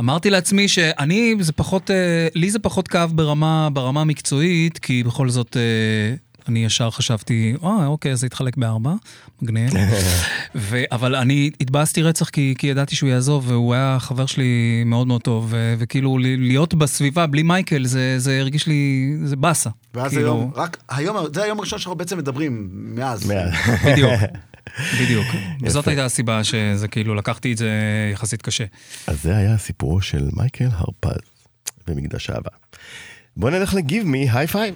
[0.01, 5.31] אמרתי לעצמי שאני, זה פחות, אה, לי זה פחות כאב ברמה, ברמה המקצועית, כי בכל
[5.31, 6.15] זאת, אה,
[6.49, 8.93] אני ישר חשבתי, אה, אוקיי, אז זה יתחלק בארבע,
[9.43, 9.71] מגניב.
[10.55, 14.45] ו, אבל אני התבאסתי רצח כי, כי ידעתי שהוא יעזוב, והוא היה חבר שלי
[14.87, 19.37] מאוד מאוד טוב, ו, וכאילו ל- להיות בסביבה בלי מייקל, זה, זה הרגיש לי, זה
[19.37, 19.71] באסה.
[19.95, 23.27] ואז כאילו, היום, רק היום, זה היום הראשון שאנחנו בעצם מדברים מאז.
[23.27, 23.51] מאז.
[23.87, 24.13] בדיוק,
[25.01, 25.27] בדיוק.
[25.63, 27.71] וזאת הייתה הסיבה שזה כאילו, לקחתי את זה
[28.13, 28.65] יחסית קשה.
[29.07, 31.21] אז זה היה סיפורו של מייקל הרפז
[31.87, 32.51] במקדש אהבה.
[33.37, 34.75] בוא נלך ל give me, היי פייב.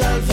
[0.00, 0.31] עם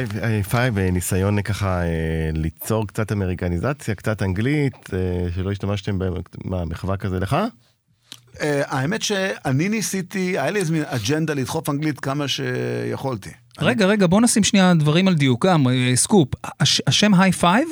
[0.00, 4.98] עם היי פייב ניסיון ככה אה, ליצור קצת אמריקניזציה, קצת אנגלית, אה,
[5.34, 5.98] שלא השתמשתם
[6.44, 7.36] במחווה כזה לך?
[8.40, 13.30] אה, האמת שאני ניסיתי, היה לי איזה מין אג'נדה לדחוף אנגלית כמה שיכולתי.
[13.58, 16.28] רגע, רגע, בוא נשים שנייה דברים על דיוקם, אה, סקופ.
[16.60, 17.68] הש, השם היי פייב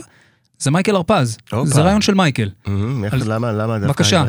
[0.59, 1.38] זה מייקל הרפז.
[1.64, 2.51] זה רעיון של מייקל.
[3.12, 3.87] למה, למה דווקא...
[3.87, 4.25] בבקשה.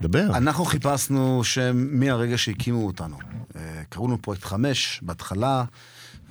[0.00, 0.26] דבר.
[0.36, 3.16] אנחנו חיפשנו שם מהרגע שהקימו אותנו.
[3.56, 5.64] אה, קראו לנו פרויקט חמש בהתחלה,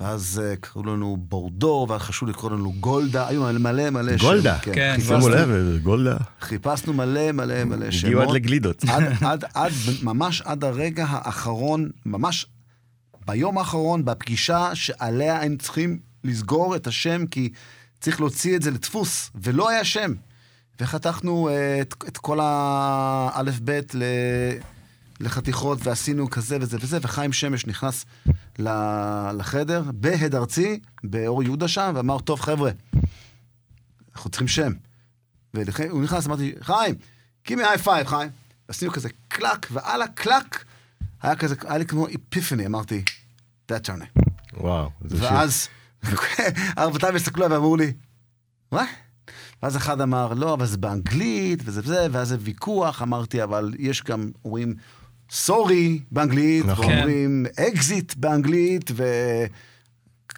[0.00, 4.24] ואז אה, קראו לנו בורדור, ואז חשבו לקרוא לנו גולדה, היו מלא מלא שם.
[4.24, 4.58] גולדה.
[4.58, 6.16] כן, שימו חיפשנו- לב, גולדה.
[6.40, 8.04] חיפשנו מלא מלא מלא שמות.
[8.04, 8.84] הגיעו עד לגלידות.
[8.88, 12.46] עד, עד, עד, ממש עד הרגע האחרון, ממש
[13.26, 17.48] ביום האחרון, בפגישה שעליה היינו צריכים לסגור את השם, כי
[18.00, 20.12] צריך להוציא את זה לדפוס, ולא היה שם.
[20.80, 23.94] וחתכנו אה, את, את כל האלף-בית.
[25.20, 28.04] לחתיכות, ועשינו כזה וזה וזה, וחיים שמש נכנס
[29.38, 32.70] לחדר, בהד ארצי, באור יהודה שם, ואמר, טוב, חבר'ה,
[34.14, 34.72] אנחנו צריכים שם.
[35.54, 36.94] והוא נכנס, אמרתי, חיים,
[37.46, 38.30] gimme high five, חיים.
[38.68, 40.64] עשינו כזה קלאק, ועל הקלאק
[41.22, 43.02] היה כזה, היה לי כמו epiphany, אמרתי,
[43.72, 44.22] that's our name.
[44.56, 44.90] וואו.
[45.04, 45.24] זה.
[45.24, 45.68] ואז
[46.78, 47.92] ארבעתם הסתכלו עליי ואמרו לי,
[48.72, 48.84] מה?
[49.62, 54.02] ואז אחד אמר, לא, אבל זה באנגלית, וזה וזה, ואז זה ויכוח, אמרתי, אבל יש
[54.02, 54.74] גם, אומרים,
[55.30, 56.86] sorry באנגלית, נכון.
[56.86, 58.90] ואומרים אקזיט באנגלית,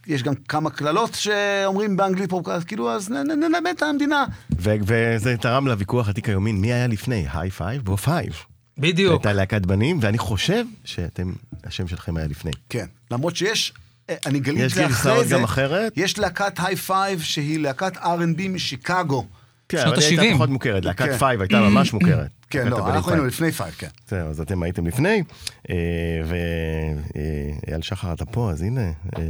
[0.06, 4.24] ויש גם כמה קללות שאומרים באנגלית פה, כאילו, אז נלמד את המדינה.
[4.58, 8.32] וזה תרם לוויכוח עתיק היומין, מי היה לפני, היי פייב או פייב?
[8.78, 9.12] בדיוק.
[9.12, 11.32] הייתה להקת בנים, ואני חושב שאתם,
[11.64, 12.50] השם שלכם היה לפני.
[12.68, 13.72] כן, למרות שיש,
[14.10, 14.82] אה, אני גיליתי אחרי זה.
[14.82, 15.92] יש גרסאות גם אחרת?
[15.96, 19.26] יש להקת היי פייב, שהיא להקת R&B משיקגו.
[19.72, 20.00] כן, שנות ה-70.
[20.00, 21.18] כן, אבל היא הייתה פחות מוכרת, להקת כן.
[21.18, 22.30] פייב הייתה ממש מוכרת.
[22.50, 23.88] כן, לא, אנחנו היינו לפני פייב, כן.
[24.08, 25.22] זהו, אז אתם הייתם לפני,
[25.70, 25.76] אה,
[26.24, 29.22] ואייל אה, שחר, אתה פה, אז הנה, אה,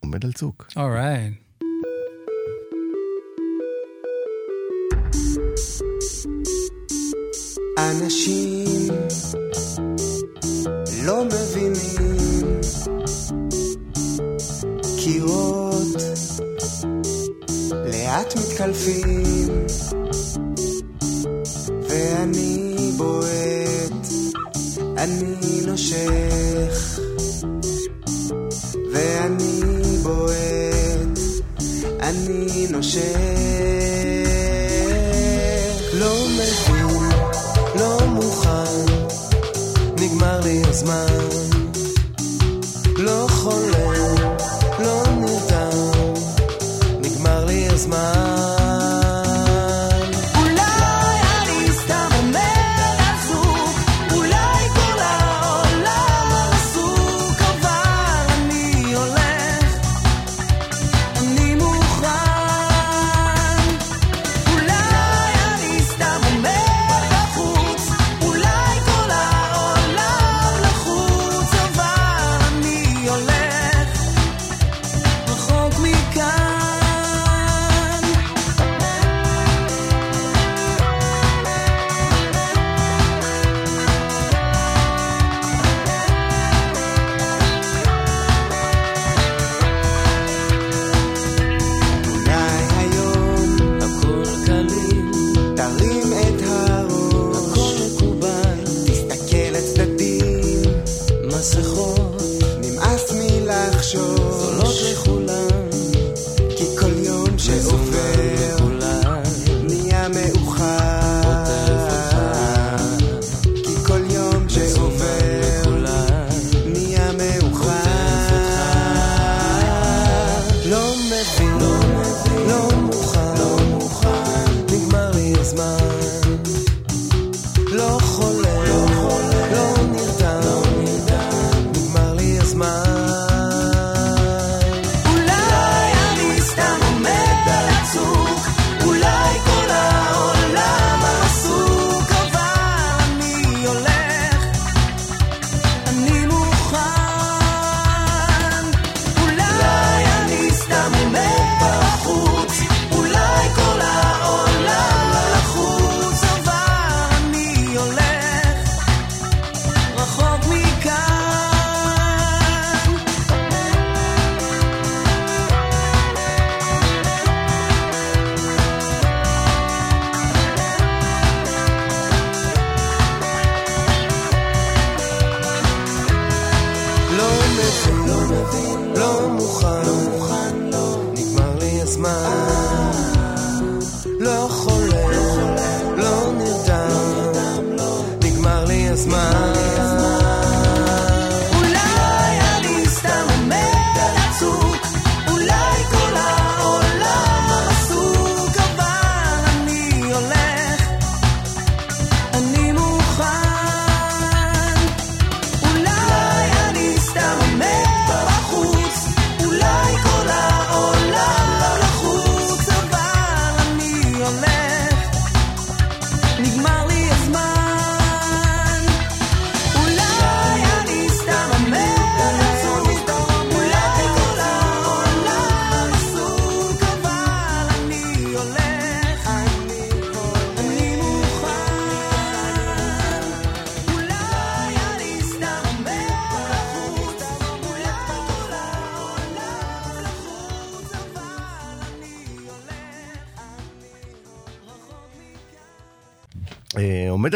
[0.00, 0.68] עומד על צוק.
[0.76, 1.32] אורייט.
[7.78, 8.88] אנשים
[11.04, 12.13] לא מבינים
[18.14, 19.48] לאט מתקלפים
[21.88, 24.06] ואני בועט,
[24.98, 27.00] אני נושך
[28.92, 29.60] ואני
[30.02, 31.18] בועט,
[32.00, 33.43] אני נושך.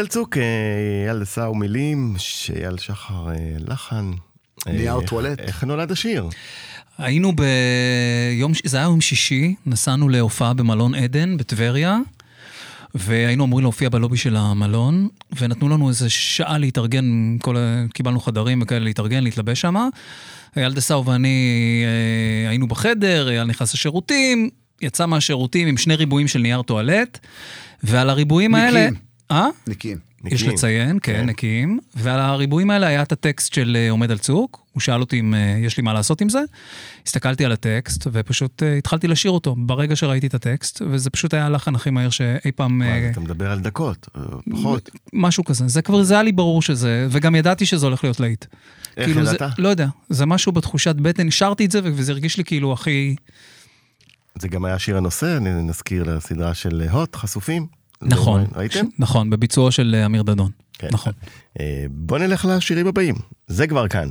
[0.09, 0.43] צוק, אה,
[1.05, 3.35] אייל עשהו מילים, שאייל שחר אה,
[3.67, 4.11] לחן.
[4.67, 5.39] אה, נייר טואלט.
[5.39, 6.29] איך נולד השיר?
[6.97, 11.97] היינו ביום, זה היה יום שישי, נסענו להופעה במלון עדן בטבריה,
[12.95, 15.07] והיינו אמורים להופיע בלובי של המלון,
[15.39, 17.55] ונתנו לנו איזה שעה להתארגן, כל,
[17.93, 19.75] קיבלנו חדרים וכאלה להתארגן, להתלבש שם.
[20.57, 24.49] אייל דסאו ואני אה, היינו בחדר, אייל נכנס לשירותים,
[24.81, 27.19] יצא מהשירותים עם שני ריבועים של נייר טואלט,
[27.83, 28.89] ועל הריבועים האלה...
[29.31, 29.47] אה?
[29.67, 29.97] נקיים.
[30.25, 30.53] יש נקיים.
[30.55, 31.25] לציין, כן, כן.
[31.25, 31.79] נקיים.
[31.95, 34.61] ועל הריבועים האלה היה את הטקסט של אה, עומד על צוק.
[34.73, 36.39] הוא שאל אותי אם אה, יש לי מה לעשות עם זה.
[37.05, 41.45] הסתכלתי על הטקסט ופשוט אה, התחלתי לשיר אותו ברגע שראיתי את הטקסט, וזה פשוט היה
[41.45, 42.81] הלחן הכי מהיר שאי פעם...
[42.85, 44.07] וואי, אתה מדבר על דקות,
[44.51, 44.89] פחות.
[45.13, 45.67] משהו כזה.
[45.67, 48.45] זה כבר, זה היה לי ברור שזה, וגם ידעתי שזה הולך להיות להיט.
[48.97, 49.59] איך כאילו זה, ידעת?
[49.59, 53.15] לא יודע, זה משהו בתחושת בטן, שרתי את זה וזה הרגיש לי כאילו הכי...
[54.39, 57.78] זה גם היה שיר הנושא, נ- נזכיר לסדרה של הוט, חשופים.
[58.01, 58.45] נכון.
[58.55, 58.85] ראיתם?
[58.99, 60.51] נכון, בביצועו של אה, אמיר דדון.
[60.73, 60.87] כן.
[60.91, 61.13] נכון.
[61.59, 63.15] אה, בוא נלך לשירים הבאים,
[63.47, 64.09] זה כבר כאן.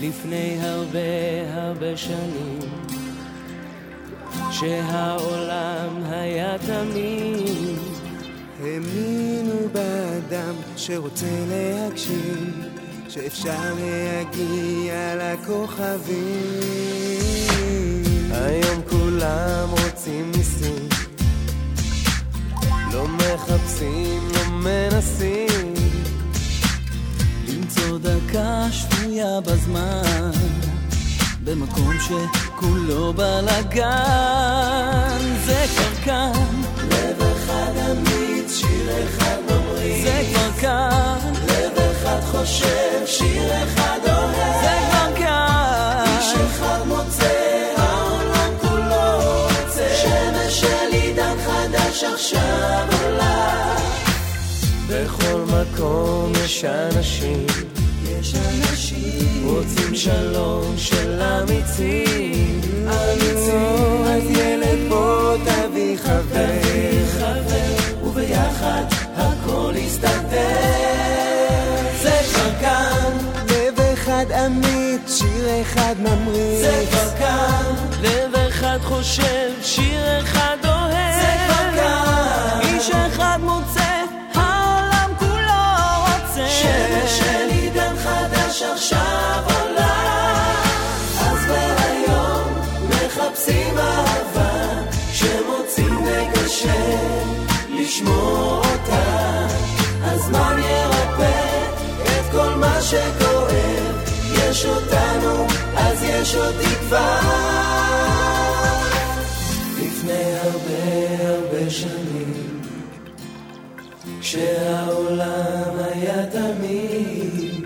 [0.00, 0.98] לפני הרבה
[1.52, 2.58] הרבה שנים
[4.50, 7.76] שהעולם היה תמים
[8.60, 12.77] האמינו באדם שרוצה להגשים
[13.18, 16.18] שאפשר להגיע לכוכבים.
[18.30, 20.88] היום כולם רוצים ניסים.
[22.92, 25.74] לא מחפשים, לא מנסים.
[27.48, 30.30] למצוא דקה שפויה בזמן
[31.44, 33.88] במקום שכולו בלאגן.
[35.46, 35.66] זה
[36.04, 36.62] כאן.
[36.90, 41.47] לב אחד אמיץ, שיר אחד ממריא זה לב
[42.18, 44.62] אחד חושב, שיר אחד אוהב.
[44.62, 49.88] זה כבר כאן איש אחד מוצא, העולם כולו רוצה.
[50.02, 53.76] שמש של עידן חדש עכשיו עולה.
[54.88, 57.46] בכל מקום יש אנשים,
[58.04, 59.46] יש אנשים.
[59.48, 64.04] רוצים שלום של אמיצים, אמיצים.
[64.04, 66.67] אז ילד בוא תביא חבר,
[76.14, 76.58] ממריא.
[76.60, 81.20] זה כבר כאן, לב אחד חושב, שיר אחד אוהב.
[81.20, 84.04] זה כבר כאן, איש אחד מוצא,
[84.34, 85.62] העולם כולו
[86.02, 86.48] רוצה.
[86.48, 89.94] שמש של עידן חדש עכשיו עולה.
[91.20, 92.54] אז והיום
[92.88, 94.82] מחפשים אהבה,
[95.12, 96.98] שמוצאים לגשר,
[97.70, 99.46] לשמור אותה.
[100.02, 101.48] הזמן ירפא
[102.02, 103.77] את כל מה שכואב,
[104.58, 105.46] יש אותנו,
[105.76, 107.20] אז יש עוד תקווה.
[109.82, 112.60] לפני הרבה הרבה שנים
[114.20, 117.64] כשהעולם היה תמיד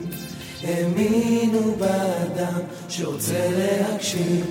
[0.64, 4.45] האמינו באדם שרוצה להגשים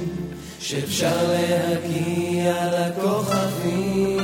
[0.59, 4.21] שאפשר להגיע לכוכבים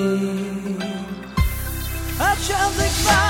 [2.19, 3.26] עכשיו זה כבר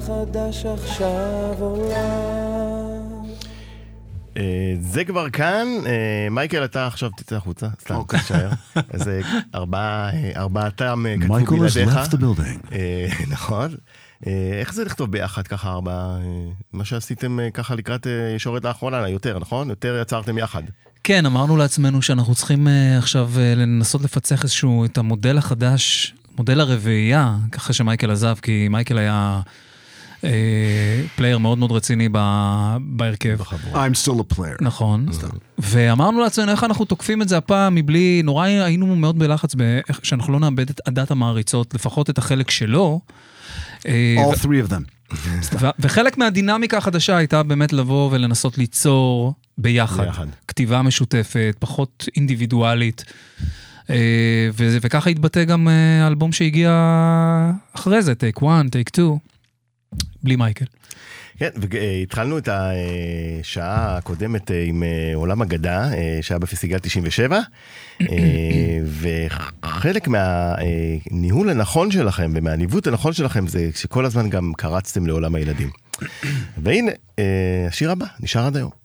[0.00, 2.40] חדש עכשיו עולה
[4.36, 8.20] אה, זה כבר כאן, אה, מייקל אתה עכשיו תצא החוצה, סתם, אוקיי.
[8.20, 8.50] תישאר.
[8.92, 9.20] איזה
[9.54, 11.96] ארבעה, אה, ארבעתם אה, כתבו בלעדיך.
[11.96, 12.74] left the building.
[13.34, 13.74] נכון.
[14.60, 16.18] איך זה לכתוב ביחד ככה ארבעה,
[16.72, 19.70] מה שעשיתם ככה לקראת ישורת האחרונה, יותר, נכון?
[19.70, 20.62] יותר יצרתם יחד.
[21.04, 27.72] כן, אמרנו לעצמנו שאנחנו צריכים עכשיו לנסות לפצח איזשהו, את המודל החדש, מודל הרביעייה, ככה
[27.72, 29.40] שמייקל עזב, כי מייקל היה
[31.16, 32.08] player מאוד מאוד רציני
[32.80, 33.40] בהרכב.
[33.72, 34.56] I'm still a player.
[34.60, 35.06] נכון.
[35.58, 39.54] ואמרנו לעצמנו איך אנחנו תוקפים את זה הפעם מבלי, נורא היינו מאוד בלחץ
[40.02, 43.00] שאנחנו לא נאבד את עדת המעריצות, לפחות את החלק שלו.
[43.86, 45.14] אה, All three of them.
[45.78, 50.04] וחלק מהדינמיקה החדשה הייתה באמת לבוא ולנסות ליצור ביחד.
[50.04, 50.26] ביחד.
[50.48, 53.04] כתיבה משותפת, פחות אינדיבידואלית.
[53.90, 56.70] אה, וככה התבטא גם אה, האלבום שהגיע
[57.72, 59.18] אחרי זה, טייק 1, טייק 2,
[60.22, 60.64] בלי מייקל.
[61.40, 67.40] כן, והתחלנו את השעה הקודמת אה, עם אה, עולם אגדה, אה, שהיה בפסטיגל 97,
[68.00, 68.06] אה,
[68.84, 75.70] וחלק מהניהול הנכון שלכם ומהניווט הנכון שלכם זה שכל הזמן גם קרצתם לעולם הילדים.
[76.58, 76.92] והנה,
[77.68, 78.79] השיר הבא, נשאר עד היום.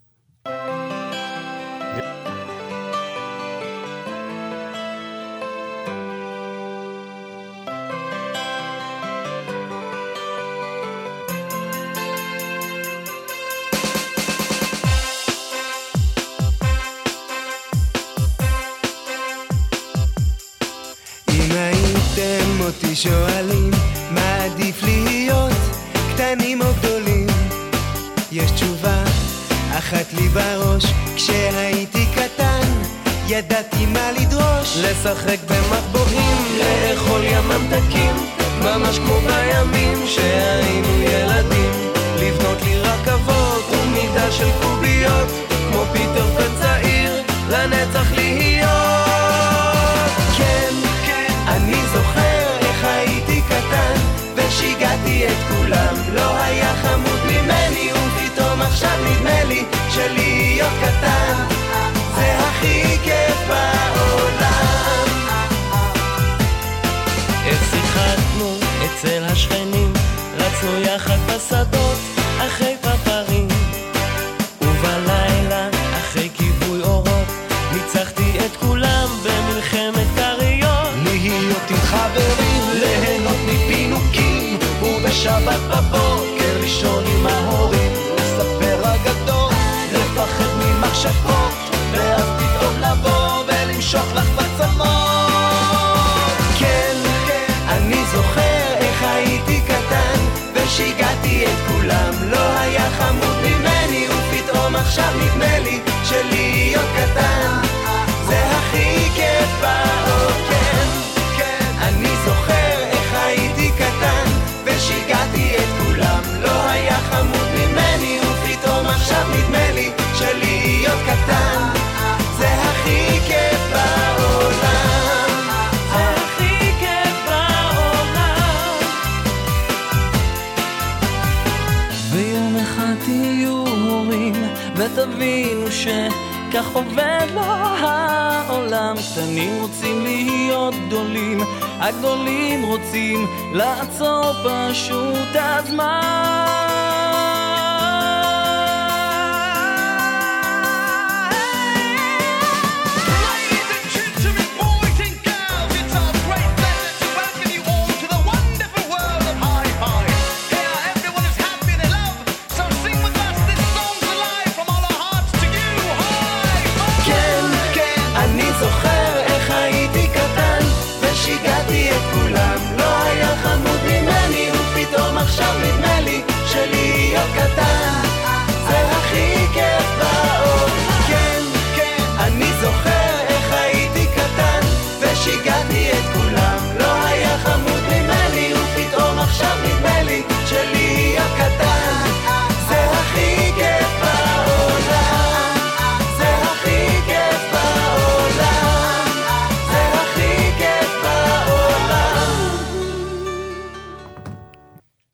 [135.83, 138.95] שכך עובד לו העולם.
[139.11, 141.39] קטנים רוצים להיות גדולים
[141.79, 146.45] הגדולים רוצים לעצור פשוט הזמן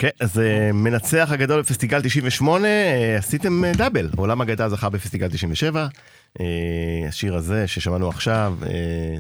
[0.02, 5.28] כן, אז אה, מנצח הגדול בפסטיגל 98, אה, עשיתם אה, דאבל, עולם אגדה זכה בפסטיגל
[5.28, 5.88] 97,
[6.39, 6.45] אה,
[7.08, 8.58] השיר הזה ששמענו עכשיו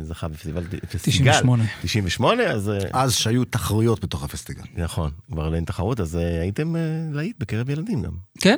[0.03, 1.63] זכה בפסטיגל פסטיגל 98.
[1.81, 4.63] 98, אז אז שהיו תחרויות בתוך הפסטיגל.
[4.77, 6.75] נכון, כבר אין תחרות, אז הייתם
[7.11, 8.13] להיט בקרב ילדים גם.
[8.39, 8.55] כן,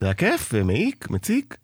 [0.00, 1.56] זה היה כיף, מעיק, מציק,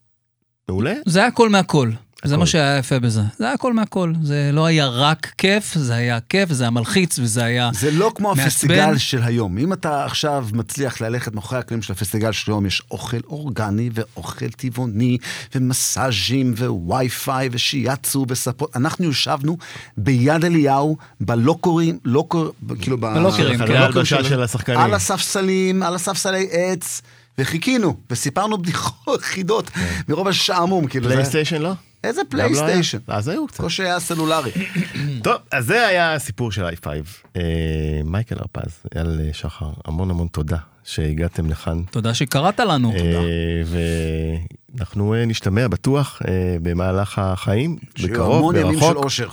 [0.69, 0.95] מעולה.
[1.07, 1.91] זה היה הכל מהכל.
[2.25, 2.37] זה.
[2.37, 3.21] מה שהיה יפה בזה.
[3.39, 4.13] זה היה הכל מהכל.
[4.23, 7.71] זה לא היה רק כיף, זה היה כיף, זה היה מלחיץ, וזה היה...
[7.75, 8.47] זה לא כמו מעצבן.
[8.47, 9.59] הפסטיגל של היום.
[9.59, 14.49] אם אתה עכשיו מצליח ללכת מאחורי הקלעים של הפסטיגל של היום, יש אוכל אורגני ואוכל
[14.49, 15.19] טבעוני,
[15.55, 18.77] ומסאז'ים ווי-פיי ושיאצו וספות.
[18.77, 19.57] אנחנו ישבנו
[19.97, 23.01] ביד אליהו, בלוקרים, לוקר, כאילו ב...
[23.07, 23.65] בלוקרים, כן.
[23.65, 24.79] החדר הלבשה של השחקנים.
[24.81, 27.03] על הספסלים, על הספסלי עץ,
[27.39, 29.71] וחיכינו, וסיפרנו בדיחות חידות,
[30.09, 31.09] מרוב השעמום, כאילו.
[31.09, 31.73] זה- פלייסטיישן לא?
[32.05, 32.45] איזה גם לא.
[32.45, 32.99] פלייסטיישן?
[33.07, 33.61] אז היו קצת.
[33.61, 34.51] קושי היה סלולרי.
[35.25, 36.87] טוב, אז זה היה הסיפור של i5.
[37.37, 37.43] אה,
[38.05, 41.83] מייקל הרפז, אייל שחר, המון המון תודה שהגעתם לכאן.
[41.91, 42.93] תודה שקראת לנו.
[42.93, 43.63] אה,
[44.75, 49.05] ואנחנו אה, נשתמע בטוח אה, במהלך החיים, שיהיו בקרוב, המון ימים של, רק אושר.
[49.05, 49.29] אושר.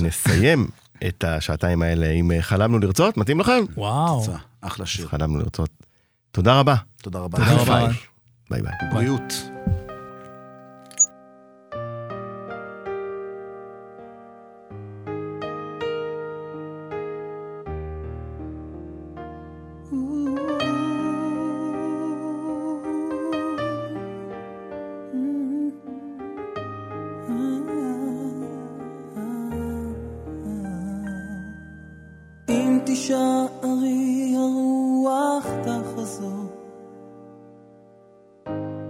[0.00, 0.68] נסיים
[1.08, 3.64] את השעתיים האלה עם אה, חלמנו לרצות, מתאים לכם?
[3.76, 4.26] וואו.
[4.60, 5.08] אחלה שיר.
[5.08, 5.70] חלמנו לרצות.
[6.32, 6.74] תודה רבה.
[7.02, 7.38] תודה רבה.
[7.38, 7.86] תודה רבה.
[8.50, 8.62] ביי ביי.
[8.62, 8.90] ביי.
[8.92, 9.34] בריאות.
[33.48, 36.44] תישארי הרוח תחזור.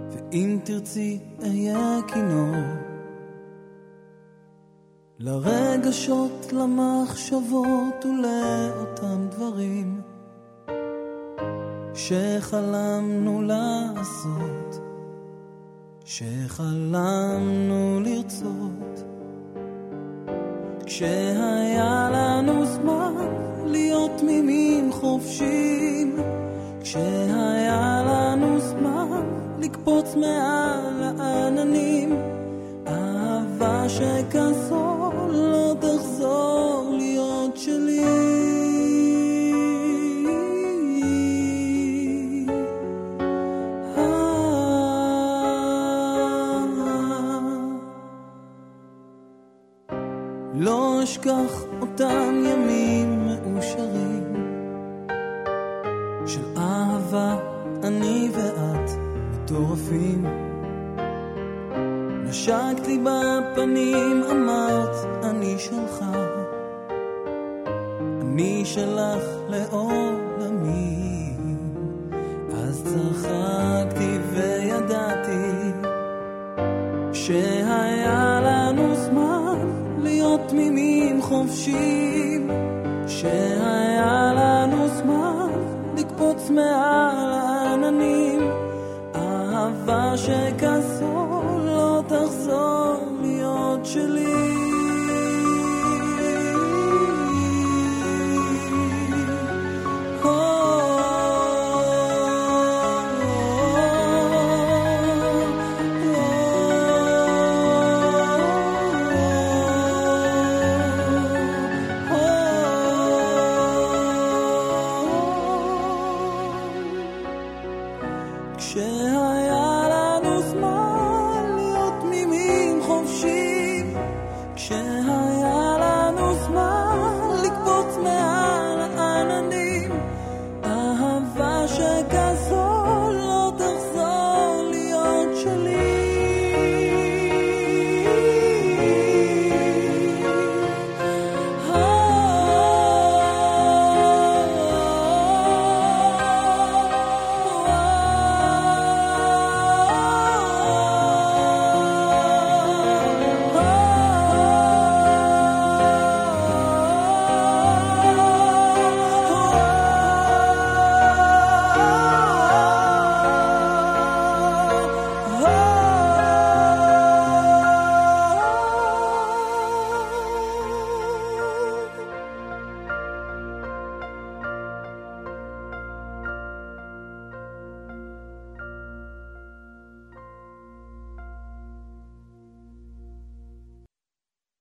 [0.09, 2.55] ואם תרצי אהיה כינור.
[5.19, 10.01] לרגשות, למחשבות ולאותם דברים
[11.93, 14.79] שחלמנו לעשות
[16.05, 19.03] שחלמנו לרצות.
[20.85, 23.30] כשהיה לנו זמן
[23.71, 26.15] להיות תמימים חופשיים.
[26.81, 29.21] כשהיה לנו זמן
[29.59, 32.15] לקפוץ מעל העננים
[32.87, 34.50] אהבה שכזו